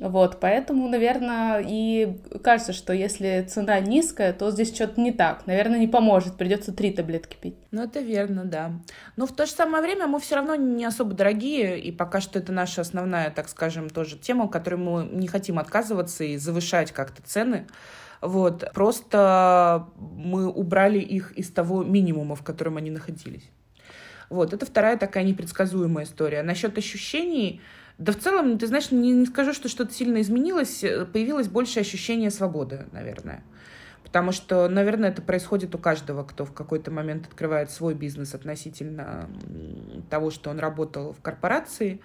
Вот, 0.00 0.38
поэтому, 0.38 0.88
наверное, 0.88 1.64
и 1.66 2.18
кажется, 2.44 2.72
что 2.72 2.92
если 2.92 3.44
цена 3.48 3.80
низкая, 3.80 4.32
то 4.32 4.50
здесь 4.52 4.72
что-то 4.72 5.00
не 5.00 5.10
так. 5.10 5.46
Наверное, 5.46 5.80
не 5.80 5.88
поможет, 5.88 6.36
придется 6.36 6.72
три 6.72 6.92
таблетки 6.92 7.36
пить. 7.40 7.56
Ну, 7.72 7.82
это 7.82 7.98
верно, 7.98 8.44
да. 8.44 8.72
Но 9.16 9.26
в 9.26 9.32
то 9.32 9.44
же 9.44 9.52
самое 9.52 9.82
время 9.82 10.06
мы 10.06 10.20
все 10.20 10.36
равно 10.36 10.54
не 10.54 10.84
особо 10.84 11.14
дорогие, 11.14 11.80
и 11.80 11.90
пока 11.90 12.20
что 12.20 12.38
это 12.38 12.52
наша 12.52 12.82
основная, 12.82 13.30
так 13.30 13.48
скажем, 13.48 13.90
тоже 13.90 14.16
тема, 14.16 14.48
которой 14.48 14.76
мы 14.76 15.04
не 15.04 15.26
хотим 15.26 15.58
отказываться 15.58 16.22
и 16.22 16.36
завышать 16.36 16.92
как-то 16.92 17.20
цены. 17.22 17.66
Вот. 18.20 18.70
Просто 18.74 19.88
мы 19.96 20.48
убрали 20.48 21.00
их 21.00 21.32
из 21.32 21.50
того 21.50 21.82
минимума, 21.82 22.36
в 22.36 22.42
котором 22.42 22.76
они 22.76 22.92
находились. 22.92 23.50
Вот. 24.30 24.52
Это 24.52 24.64
вторая 24.64 24.96
такая 24.96 25.24
непредсказуемая 25.24 26.04
история. 26.04 26.44
Насчет 26.44 26.78
ощущений 26.78 27.60
да 27.98 28.12
в 28.12 28.16
целом, 28.16 28.58
ты 28.58 28.66
знаешь, 28.68 28.92
не, 28.92 29.12
не 29.12 29.26
скажу, 29.26 29.52
что 29.52 29.68
что-то 29.68 29.92
сильно 29.92 30.20
изменилось, 30.20 30.84
э, 30.84 31.04
появилось 31.04 31.48
больше 31.48 31.80
ощущения 31.80 32.30
свободы, 32.30 32.86
наверное. 32.92 33.42
Потому 34.04 34.32
что, 34.32 34.68
наверное, 34.68 35.10
это 35.10 35.20
происходит 35.20 35.74
у 35.74 35.78
каждого, 35.78 36.22
кто 36.24 36.46
в 36.46 36.52
какой-то 36.52 36.90
момент 36.90 37.26
открывает 37.26 37.70
свой 37.70 37.94
бизнес 37.94 38.34
относительно 38.34 39.28
того, 40.08 40.30
что 40.30 40.50
он 40.50 40.60
работал 40.60 41.12
в 41.12 41.20
корпорации. 41.20 42.00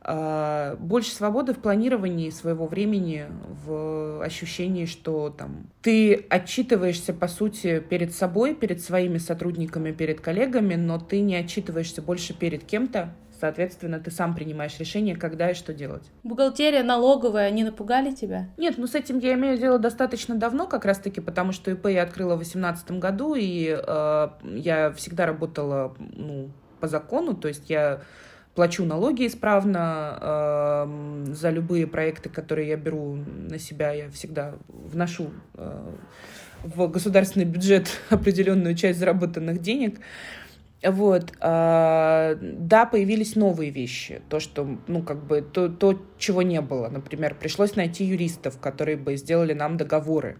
А, 0.00 0.76
больше 0.76 1.10
свободы 1.12 1.54
в 1.54 1.58
планировании 1.58 2.30
своего 2.30 2.66
времени, 2.66 3.26
в 3.64 4.22
ощущении, 4.22 4.86
что 4.86 5.30
там 5.30 5.68
ты 5.82 6.14
отчитываешься, 6.28 7.14
по 7.14 7.28
сути, 7.28 7.80
перед 7.80 8.14
собой, 8.14 8.54
перед 8.54 8.80
своими 8.80 9.18
сотрудниками, 9.18 9.92
перед 9.92 10.20
коллегами, 10.20 10.74
но 10.74 10.98
ты 10.98 11.20
не 11.20 11.36
отчитываешься 11.36 12.02
больше 12.02 12.34
перед 12.34 12.64
кем-то, 12.64 13.14
Соответственно, 13.40 14.00
ты 14.00 14.10
сам 14.10 14.34
принимаешь 14.34 14.78
решение, 14.78 15.14
когда 15.14 15.50
и 15.50 15.54
что 15.54 15.72
делать. 15.72 16.10
Бухгалтерия, 16.24 16.82
налоговая, 16.82 17.50
не 17.50 17.64
напугали 17.64 18.12
тебя? 18.12 18.48
Нет, 18.56 18.74
ну 18.78 18.86
с 18.86 18.94
этим 18.94 19.18
я 19.18 19.34
имею 19.34 19.56
дело 19.58 19.78
достаточно 19.78 20.34
давно, 20.34 20.66
как 20.66 20.84
раз-таки, 20.84 21.20
потому 21.20 21.52
что 21.52 21.70
ИП 21.70 21.86
я 21.86 22.02
открыла 22.02 22.34
в 22.34 22.38
2018 22.38 22.92
году, 22.92 23.34
и 23.36 23.76
э, 23.78 24.28
я 24.42 24.92
всегда 24.92 25.26
работала 25.26 25.94
ну, 25.98 26.50
по 26.80 26.88
закону, 26.88 27.34
то 27.34 27.48
есть 27.48 27.70
я 27.70 28.00
плачу 28.54 28.84
налоги 28.84 29.26
исправно, 29.28 30.18
э, 30.20 31.32
за 31.32 31.50
любые 31.50 31.86
проекты, 31.86 32.28
которые 32.28 32.68
я 32.68 32.76
беру 32.76 33.14
на 33.14 33.58
себя, 33.58 33.92
я 33.92 34.10
всегда 34.10 34.54
вношу 34.66 35.30
э, 35.54 35.92
в 36.64 36.88
государственный 36.88 37.46
бюджет 37.46 37.88
определенную 38.10 38.74
часть 38.74 38.98
заработанных 38.98 39.60
денег. 39.60 40.00
Вот, 40.82 41.32
э, 41.40 42.38
да, 42.40 42.86
появились 42.86 43.34
новые 43.34 43.70
вещи, 43.70 44.22
то, 44.28 44.38
что, 44.38 44.78
ну, 44.86 45.02
как 45.02 45.26
бы, 45.26 45.42
то, 45.42 45.68
то, 45.68 46.00
чего 46.18 46.42
не 46.42 46.60
было. 46.60 46.88
Например, 46.88 47.34
пришлось 47.34 47.74
найти 47.74 48.04
юристов, 48.04 48.60
которые 48.60 48.96
бы 48.96 49.16
сделали 49.16 49.54
нам 49.54 49.76
договоры. 49.76 50.38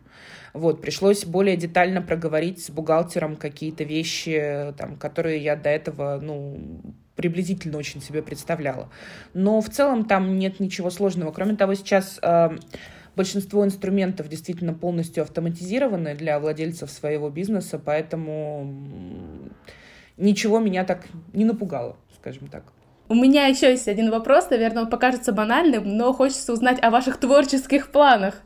Вот, 0.55 0.81
пришлось 0.81 1.25
более 1.25 1.57
детально 1.57 2.03
проговорить 2.03 2.65
с 2.65 2.71
бухгалтером 2.71 3.35
какие-то 3.35 3.83
вещи, 3.83 4.73
там, 4.79 4.97
которые 4.97 5.43
я 5.43 5.57
до 5.57 5.71
этого, 5.71 6.21
ну, 6.23 6.83
приблизительно 7.17 7.77
очень 7.77 8.01
себе 8.01 8.23
представляла. 8.23 8.91
Но 9.35 9.61
в 9.61 9.69
целом 9.69 10.05
там 10.05 10.39
нет 10.39 10.61
ничего 10.61 10.89
сложного. 10.91 11.33
Кроме 11.33 11.57
того, 11.57 11.75
сейчас 11.75 12.21
э, 12.23 12.51
большинство 13.17 13.65
инструментов 13.65 14.29
действительно 14.29 14.73
полностью 14.73 15.25
автоматизированы 15.25 16.15
для 16.15 16.39
владельцев 16.39 16.89
своего 16.93 17.29
бизнеса, 17.29 17.81
поэтому 17.85 19.48
ничего 20.19 20.59
меня 20.59 20.85
так 20.85 21.07
не 21.33 21.45
напугало, 21.45 21.97
скажем 22.21 22.49
так. 22.49 22.65
У 23.11 23.15
меня 23.15 23.47
еще 23.47 23.71
есть 23.71 23.89
один 23.89 24.11
вопрос, 24.11 24.51
наверное, 24.51 24.83
он 24.83 24.91
покажется 24.91 25.33
банальным, 25.33 25.97
но 25.97 26.13
хочется 26.13 26.53
узнать 26.53 26.79
о 26.83 26.91
ваших 26.91 27.17
творческих 27.17 27.91
планах. 27.91 28.43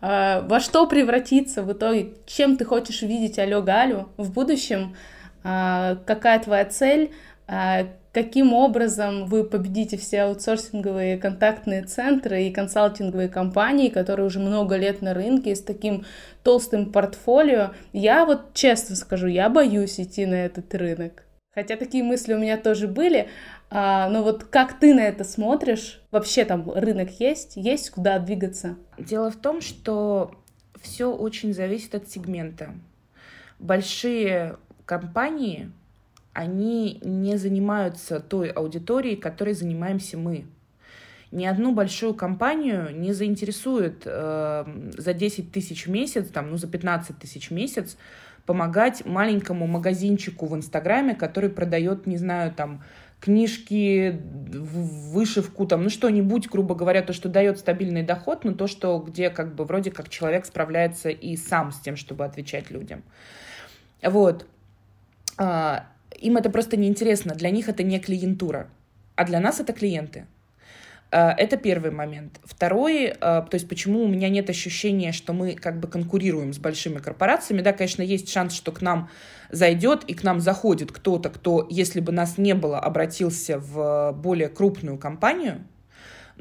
А, 0.00 0.42
во 0.42 0.58
что 0.58 0.86
превратиться 0.88 1.62
в 1.62 1.72
итоге? 1.72 2.14
Чем 2.26 2.56
ты 2.56 2.64
хочешь 2.64 3.02
видеть 3.02 3.38
Алё 3.38 3.62
Галю 3.62 4.08
в 4.16 4.32
будущем? 4.32 4.96
А, 5.44 5.96
какая 6.06 6.40
твоя 6.40 6.64
цель? 6.64 7.12
А, 7.52 7.88
каким 8.12 8.52
образом 8.52 9.26
вы 9.26 9.42
победите 9.42 9.96
все 9.96 10.22
аутсорсинговые 10.22 11.18
контактные 11.18 11.82
центры 11.82 12.44
и 12.44 12.52
консалтинговые 12.52 13.28
компании, 13.28 13.88
которые 13.88 14.26
уже 14.26 14.38
много 14.38 14.76
лет 14.76 15.02
на 15.02 15.14
рынке 15.14 15.56
с 15.56 15.60
таким 15.60 16.04
толстым 16.44 16.92
портфолио. 16.92 17.72
Я 17.92 18.24
вот 18.24 18.54
честно 18.54 18.94
скажу, 18.94 19.26
я 19.26 19.48
боюсь 19.48 19.98
идти 19.98 20.26
на 20.26 20.36
этот 20.36 20.72
рынок. 20.76 21.24
Хотя 21.52 21.76
такие 21.76 22.04
мысли 22.04 22.34
у 22.34 22.38
меня 22.38 22.56
тоже 22.56 22.86
были, 22.86 23.28
а, 23.68 24.08
но 24.08 24.22
вот 24.22 24.44
как 24.44 24.78
ты 24.78 24.94
на 24.94 25.00
это 25.00 25.24
смотришь? 25.24 26.00
Вообще 26.12 26.44
там 26.44 26.70
рынок 26.70 27.10
есть? 27.18 27.56
Есть 27.56 27.90
куда 27.90 28.20
двигаться? 28.20 28.76
Дело 28.96 29.32
в 29.32 29.36
том, 29.36 29.60
что 29.60 30.30
все 30.80 31.12
очень 31.12 31.52
зависит 31.52 31.96
от 31.96 32.08
сегмента. 32.08 32.76
Большие 33.58 34.56
компании, 34.84 35.72
они 36.32 37.00
не 37.02 37.36
занимаются 37.36 38.20
той 38.20 38.50
аудиторией, 38.50 39.16
которой 39.16 39.54
занимаемся 39.54 40.16
мы. 40.16 40.46
Ни 41.32 41.46
одну 41.46 41.72
большую 41.72 42.14
компанию 42.14 42.90
не 42.96 43.12
заинтересует 43.12 44.02
э, 44.04 44.64
за 44.96 45.14
10 45.14 45.52
тысяч 45.52 45.86
в 45.86 45.90
месяц, 45.90 46.28
там, 46.28 46.50
ну, 46.50 46.56
за 46.56 46.66
15 46.66 47.18
тысяч 47.18 47.50
в 47.50 47.52
месяц 47.52 47.96
помогать 48.46 49.04
маленькому 49.06 49.68
магазинчику 49.68 50.46
в 50.46 50.56
Инстаграме, 50.56 51.14
который 51.14 51.50
продает, 51.50 52.06
не 52.06 52.16
знаю, 52.16 52.52
там, 52.52 52.82
книжки, 53.20 54.20
вышивку, 54.50 55.66
там, 55.66 55.84
ну 55.84 55.90
что-нибудь, 55.90 56.48
грубо 56.48 56.74
говоря, 56.74 57.02
то, 57.02 57.12
что 57.12 57.28
дает 57.28 57.58
стабильный 57.58 58.02
доход, 58.02 58.44
но 58.44 58.52
то, 58.52 58.66
что 58.66 58.98
где 58.98 59.30
как 59.30 59.54
бы 59.54 59.64
вроде 59.64 59.90
как 59.90 60.08
человек 60.08 60.46
справляется 60.46 61.10
и 61.10 61.36
сам 61.36 61.70
с 61.70 61.78
тем, 61.78 61.96
чтобы 61.96 62.24
отвечать 62.24 62.70
людям. 62.70 63.02
Вот. 64.02 64.46
Им 66.18 66.36
это 66.36 66.50
просто 66.50 66.76
неинтересно, 66.76 67.34
для 67.34 67.50
них 67.50 67.68
это 67.68 67.82
не 67.82 67.98
клиентура, 68.00 68.68
а 69.16 69.24
для 69.24 69.40
нас 69.40 69.60
это 69.60 69.72
клиенты. 69.72 70.26
А, 71.12 71.32
это 71.36 71.56
первый 71.56 71.90
момент. 71.90 72.40
Второй, 72.44 73.12
а, 73.20 73.42
то 73.42 73.56
есть 73.56 73.68
почему 73.68 74.04
у 74.04 74.08
меня 74.08 74.28
нет 74.28 74.48
ощущения, 74.48 75.12
что 75.12 75.32
мы 75.32 75.54
как 75.54 75.80
бы 75.80 75.88
конкурируем 75.88 76.52
с 76.52 76.58
большими 76.58 76.98
корпорациями. 76.98 77.62
Да, 77.62 77.72
конечно, 77.72 78.02
есть 78.02 78.30
шанс, 78.30 78.54
что 78.54 78.70
к 78.72 78.80
нам 78.80 79.10
зайдет 79.50 80.04
и 80.04 80.14
к 80.14 80.22
нам 80.22 80.40
заходит 80.40 80.92
кто-то, 80.92 81.30
кто, 81.30 81.66
если 81.68 82.00
бы 82.00 82.12
нас 82.12 82.38
не 82.38 82.54
было, 82.54 82.78
обратился 82.78 83.58
в 83.58 84.12
более 84.12 84.48
крупную 84.48 84.98
компанию, 84.98 85.64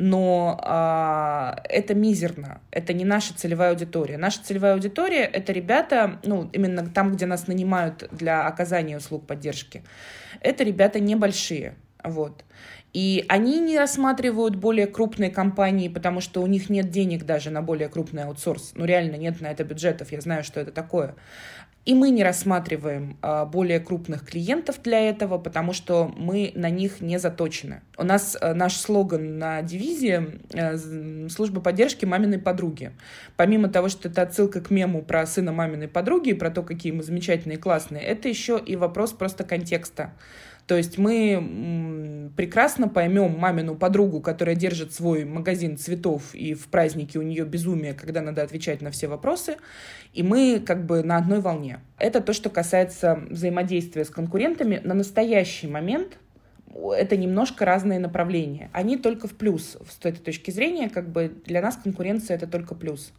но 0.02 0.58
а, 0.64 1.58
это 1.66 1.94
мизерно, 1.94 2.62
это 2.72 2.94
не 2.94 3.04
наша 3.04 3.34
целевая 3.36 3.72
аудитория. 3.72 4.18
Наша 4.18 4.42
целевая 4.42 4.74
аудитория— 4.74 5.24
это 5.34 5.52
ребята, 5.52 6.22
ну, 6.24 6.50
именно 6.54 6.88
там, 6.88 7.12
где 7.12 7.26
нас 7.26 7.48
нанимают 7.48 8.08
для 8.12 8.48
оказания 8.48 8.96
услуг 8.96 9.28
поддержки, 9.28 9.84
это 10.40 10.64
ребята 10.64 11.02
небольшие, 11.02 11.76
вот. 12.02 12.46
И 12.94 13.26
они 13.28 13.60
не 13.60 13.78
рассматривают 13.78 14.56
более 14.56 14.88
крупные 14.88 15.30
компании, 15.30 15.90
потому 15.90 16.22
что 16.22 16.42
у 16.42 16.48
них 16.48 16.70
нет 16.70 16.90
денег 16.90 17.26
даже 17.26 17.50
на 17.50 17.62
более 17.62 17.90
крупный 17.90 18.24
аутсорс. 18.24 18.72
Ну, 18.76 18.86
реально 18.86 19.16
нет 19.16 19.42
на 19.42 19.48
это 19.48 19.66
бюджетов, 19.66 20.12
я 20.14 20.22
знаю, 20.22 20.46
что 20.46 20.62
это 20.62 20.72
такое. 20.72 21.16
И 21.90 21.96
мы 21.96 22.12
не 22.12 22.24
рассматриваем 22.24 23.18
а, 23.24 23.46
более 23.46 23.80
крупных 23.80 24.24
клиентов 24.24 24.80
для 24.84 25.10
этого, 25.10 25.40
потому 25.40 25.74
что 25.74 26.14
мы 26.16 26.52
на 26.54 26.70
них 26.70 27.02
не 27.02 27.18
заточены. 27.18 27.82
У 27.98 28.04
нас 28.04 28.38
а, 28.40 28.54
наш 28.54 28.76
слоган 28.76 29.40
на 29.40 29.64
дивизии 29.64 30.40
а, 30.54 31.30
«Служба 31.30 31.62
поддержки 31.62 32.06
маминой 32.06 32.38
подруги». 32.38 32.92
Помимо 33.38 33.70
того, 33.70 33.90
что 33.90 34.08
это 34.08 34.22
отсылка 34.22 34.62
к 34.62 34.70
мему 34.70 35.02
про 35.02 35.26
сына 35.26 35.52
маминой 35.52 35.88
подруги 35.88 36.30
и 36.30 36.34
про 36.34 36.52
то, 36.52 36.62
какие 36.62 36.92
мы 36.92 37.02
замечательные 37.02 37.58
и 37.58 37.60
классные, 37.60 38.04
это 38.04 38.30
еще 38.30 38.62
и 38.64 38.76
вопрос 38.76 39.14
просто 39.14 39.44
контекста. 39.44 40.14
То 40.70 40.78
есть 40.78 41.00
мы 41.00 42.30
прекрасно 42.38 42.88
поймем 42.88 43.36
мамину 43.40 43.74
подругу, 43.74 44.22
которая 44.22 44.56
держит 44.56 44.94
свой 44.94 45.26
магазин 45.26 45.80
цветов, 45.80 46.36
и 46.36 46.54
в 46.54 46.68
празднике 46.68 47.18
у 47.18 47.24
нее 47.24 47.44
безумие, 47.44 47.96
когда 47.96 48.22
надо 48.22 48.44
отвечать 48.44 48.80
на 48.84 48.92
все 48.92 49.08
вопросы, 49.08 49.58
и 50.14 50.22
мы 50.22 50.62
как 50.64 50.86
бы 50.86 51.02
на 51.02 51.18
одной 51.18 51.42
волне. 51.42 51.80
Это 51.98 52.22
то, 52.22 52.34
что 52.34 52.52
касается 52.52 53.20
взаимодействия 53.32 54.06
с 54.06 54.12
конкурентами. 54.12 54.80
На 54.84 54.94
настоящий 54.94 55.66
момент 55.66 56.20
это 56.72 57.18
немножко 57.18 57.66
разные 57.66 57.98
направления. 57.98 58.70
Они 58.72 58.96
только 58.96 59.28
в 59.28 59.34
плюс 59.34 59.76
с 59.90 60.06
этой 60.06 60.20
точки 60.20 60.52
зрения, 60.52 60.88
как 60.88 61.10
бы 61.10 61.34
для 61.48 61.64
нас 61.64 61.80
конкуренция 61.84 62.38
это 62.38 62.46
только 62.46 62.76
плюс. 62.76 63.12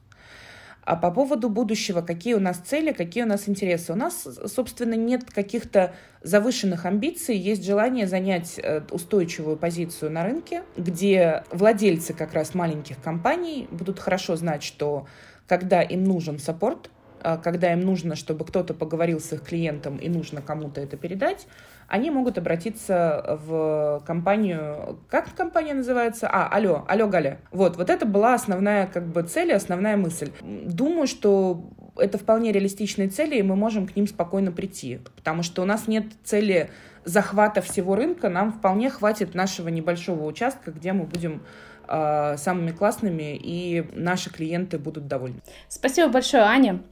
А 0.90 0.96
по 0.96 1.12
поводу 1.12 1.48
будущего, 1.48 2.00
какие 2.00 2.34
у 2.34 2.40
нас 2.40 2.56
цели, 2.56 2.90
какие 2.90 3.22
у 3.22 3.26
нас 3.28 3.48
интересы? 3.48 3.92
У 3.92 3.94
нас, 3.94 4.26
собственно, 4.46 4.94
нет 4.94 5.24
каких-то 5.24 5.94
завышенных 6.24 6.84
амбиций, 6.84 7.36
есть 7.36 7.64
желание 7.64 8.08
занять 8.08 8.58
э, 8.58 8.82
устойчивую 8.90 9.56
позицию 9.56 10.10
на 10.10 10.24
рынке, 10.24 10.64
где 10.76 11.44
владельцы 11.52 12.12
как 12.12 12.34
раз 12.34 12.56
маленьких 12.56 13.00
компаний 13.00 13.68
будут 13.70 14.00
хорошо 14.00 14.34
знать, 14.34 14.64
что 14.64 15.06
когда 15.46 15.80
им 15.80 16.02
нужен 16.02 16.40
саппорт, 16.40 16.90
а, 17.22 17.36
когда 17.36 17.72
им 17.72 17.82
нужно, 17.82 18.16
чтобы 18.16 18.44
кто-то 18.44 18.74
поговорил 18.74 19.20
с 19.20 19.32
их 19.32 19.42
клиентом 19.42 19.96
и 19.96 20.08
нужно 20.08 20.42
кому-то 20.42 20.80
это 20.80 20.96
передать, 20.96 21.46
они 21.90 22.10
могут 22.10 22.38
обратиться 22.38 23.38
в 23.44 24.02
компанию, 24.06 25.00
как 25.08 25.34
компания 25.34 25.74
называется? 25.74 26.28
А, 26.28 26.46
алло, 26.46 26.84
алло, 26.88 27.08
Галя. 27.08 27.40
Вот, 27.50 27.76
вот 27.76 27.90
это 27.90 28.06
была 28.06 28.34
основная 28.34 28.86
как 28.86 29.06
бы 29.08 29.22
цель, 29.24 29.52
основная 29.52 29.96
мысль. 29.96 30.30
Думаю, 30.40 31.08
что 31.08 31.64
это 31.96 32.16
вполне 32.16 32.52
реалистичные 32.52 33.08
цели, 33.08 33.36
и 33.36 33.42
мы 33.42 33.56
можем 33.56 33.88
к 33.88 33.96
ним 33.96 34.06
спокойно 34.06 34.52
прийти, 34.52 35.00
потому 35.16 35.42
что 35.42 35.62
у 35.62 35.64
нас 35.64 35.88
нет 35.88 36.04
цели 36.22 36.70
захвата 37.04 37.60
всего 37.60 37.96
рынка, 37.96 38.28
нам 38.28 38.52
вполне 38.52 38.88
хватит 38.88 39.34
нашего 39.34 39.68
небольшого 39.68 40.24
участка, 40.26 40.70
где 40.70 40.92
мы 40.92 41.04
будем 41.04 41.42
э, 41.88 42.36
самыми 42.36 42.70
классными, 42.70 43.36
и 43.36 43.84
наши 43.94 44.30
клиенты 44.30 44.78
будут 44.78 45.08
довольны. 45.08 45.40
Спасибо 45.68 46.08
большое, 46.08 46.44
Аня. 46.44 46.82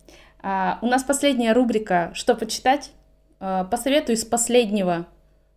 А, 0.41 0.79
у 0.83 0.87
нас 0.87 1.05
последняя 1.05 1.53
рубрика 1.53 2.11
«Что 2.15 2.35
почитать?». 2.35 2.91
А, 3.41 3.65
посоветуй 3.65 4.15
из 4.15 4.25
последнего, 4.25 5.07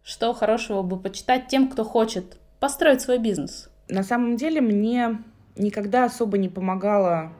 что 0.04 0.34
хорошего 0.34 0.82
бы 0.82 1.00
почитать 1.00 1.48
тем, 1.48 1.70
кто 1.70 1.84
хочет 1.84 2.38
построить 2.60 3.02
свой 3.02 3.18
бизнес. 3.18 3.70
На 3.90 4.04
самом 4.04 4.36
деле 4.36 4.62
мне 4.62 5.20
никогда 5.56 6.06
особо 6.06 6.38
не 6.38 6.50
помогала 6.50 7.32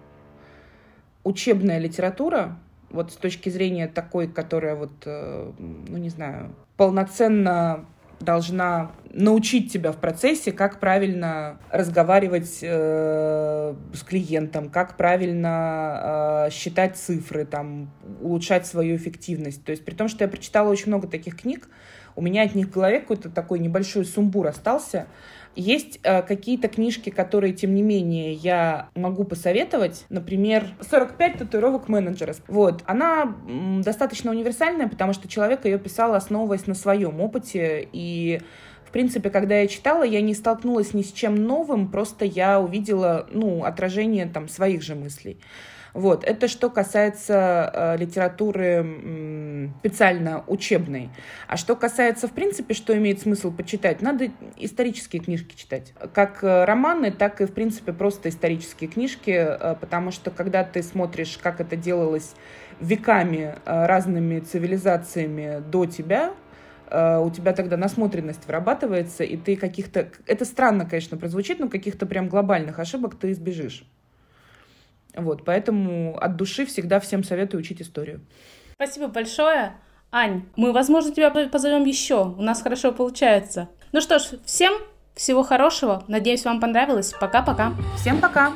учебная 1.24 1.80
литература, 1.80 2.58
вот 2.90 3.12
с 3.12 3.16
точки 3.16 3.50
зрения 3.50 3.88
такой, 3.88 4.28
которая 4.28 4.76
вот, 4.76 4.92
э, 5.06 5.52
ну 5.60 5.98
не 5.98 6.10
знаю, 6.10 6.54
полноценно 6.76 7.86
должна 8.22 8.92
научить 9.14 9.72
тебя 9.72 9.92
в 9.92 9.98
процессе, 9.98 10.52
как 10.52 10.80
правильно 10.80 11.60
разговаривать 11.70 12.60
э, 12.62 13.76
с 13.94 14.04
клиентом, 14.04 14.70
как 14.70 14.98
правильно 14.98 16.48
э, 16.48 16.52
считать 16.52 16.98
цифры, 16.98 17.46
там, 17.46 17.92
улучшать 18.22 18.66
свою 18.66 18.96
эффективность. 18.96 19.64
То 19.66 19.72
есть 19.72 19.84
при 19.84 19.94
том, 19.94 20.08
что 20.08 20.24
я 20.24 20.28
прочитала 20.28 20.70
очень 20.70 20.88
много 20.88 21.08
таких 21.08 21.40
книг, 21.42 21.68
у 22.16 22.22
меня 22.22 22.44
от 22.44 22.56
них 22.56 22.68
в 22.68 22.72
голове 22.72 23.00
какой-то 23.00 23.30
такой 23.30 23.60
небольшой 23.60 24.06
сумбур 24.06 24.48
остался. 24.48 25.08
Есть 25.56 26.00
э, 26.04 26.22
какие-то 26.22 26.70
книжки, 26.70 27.10
которые, 27.10 27.54
тем 27.54 27.76
не 27.76 27.82
менее, 27.82 28.34
я 28.34 28.90
могу 28.96 29.26
посоветовать. 29.26 30.06
Например, 30.10 30.66
45 30.90 31.40
татуировок 31.40 31.90
менеджера. 31.90 32.34
Вот. 32.48 32.84
Она 32.86 33.36
м, 33.48 33.82
достаточно 33.82 34.32
универсальная, 34.32 34.88
потому 34.88 35.12
что 35.12 35.28
человек 35.28 35.66
ее 35.66 35.78
писал, 35.78 36.14
основываясь 36.14 36.68
на 36.68 36.74
своем 36.74 37.20
опыте. 37.20 37.88
И 37.92 38.40
в 38.86 38.92
принципе, 38.92 39.30
когда 39.30 39.56
я 39.60 39.68
читала, 39.68 40.04
я 40.04 40.22
не 40.22 40.34
столкнулась 40.34 40.94
ни 40.94 41.02
с 41.02 41.12
чем 41.12 41.36
новым, 41.36 41.90
просто 41.90 42.26
я 42.26 42.60
увидела, 42.60 43.28
ну, 43.32 43.64
отражение 43.64 44.26
там 44.26 44.48
своих 44.48 44.82
же 44.82 44.96
мыслей. 44.96 45.38
Вот, 45.94 46.24
это 46.24 46.48
что 46.48 46.70
касается 46.70 47.70
э, 47.74 47.98
литературы 47.98 48.86
э, 48.86 49.68
специально 49.80 50.44
учебной. 50.48 51.10
А 51.48 51.58
что 51.58 51.76
касается, 51.76 52.28
в 52.28 52.32
принципе, 52.32 52.74
что 52.74 52.98
имеет 52.98 53.20
смысл 53.20 53.52
почитать, 53.52 54.02
надо 54.02 54.30
исторические 54.58 55.22
книжки 55.22 55.56
читать. 55.56 55.94
Как 56.14 56.44
э, 56.44 56.64
романы, 56.64 57.12
так 57.12 57.42
и, 57.42 57.46
в 57.46 57.52
принципе, 57.52 57.92
просто 57.92 58.30
исторические 58.30 58.90
книжки, 58.90 59.32
э, 59.32 59.76
потому 59.82 60.12
что 60.12 60.32
когда 60.32 60.64
ты 60.64 60.82
смотришь, 60.82 61.38
как 61.38 61.60
это 61.60 61.76
делалось 61.76 62.36
веками 62.80 63.56
э, 63.66 63.86
разными 63.86 64.40
цивилизациями 64.40 65.62
до 65.70 65.86
тебя, 65.86 66.34
э, 66.90 67.18
у 67.18 67.30
тебя 67.32 67.52
тогда 67.52 67.76
насмотренность 67.76 68.46
вырабатывается, 68.48 69.26
и 69.26 69.36
ты 69.36 69.58
каких-то... 69.58 70.08
Это 70.26 70.46
странно, 70.46 70.86
конечно, 70.86 71.18
прозвучит, 71.18 71.60
но 71.60 71.68
каких-то 71.68 72.06
прям 72.06 72.30
глобальных 72.30 72.80
ошибок 72.80 73.16
ты 73.16 73.32
избежишь. 73.32 73.86
Вот, 75.16 75.46
поэтому 75.46 76.18
от 76.20 76.36
души 76.36 76.66
всегда 76.66 77.00
всем 77.00 77.24
советую 77.24 77.62
учить 77.62 77.82
историю. 77.82 78.22
Спасибо 78.76 79.08
большое. 79.08 79.74
Ань, 80.12 80.46
мы, 80.56 80.74
возможно, 80.74 81.14
тебя 81.14 81.30
позовем 81.30 81.86
еще. 81.86 82.26
У 82.26 82.42
нас 82.42 82.62
хорошо 82.62 82.92
получается. 82.92 83.70
Ну 83.92 84.02
что 84.02 84.20
ж, 84.20 84.24
всем 84.46 84.74
всего 85.16 85.44
хорошего. 85.44 86.04
Надеюсь, 86.08 86.46
вам 86.46 86.60
понравилось. 86.60 87.14
Пока-пока. 87.20 87.74
Всем 87.98 88.20
пока. 88.20 88.54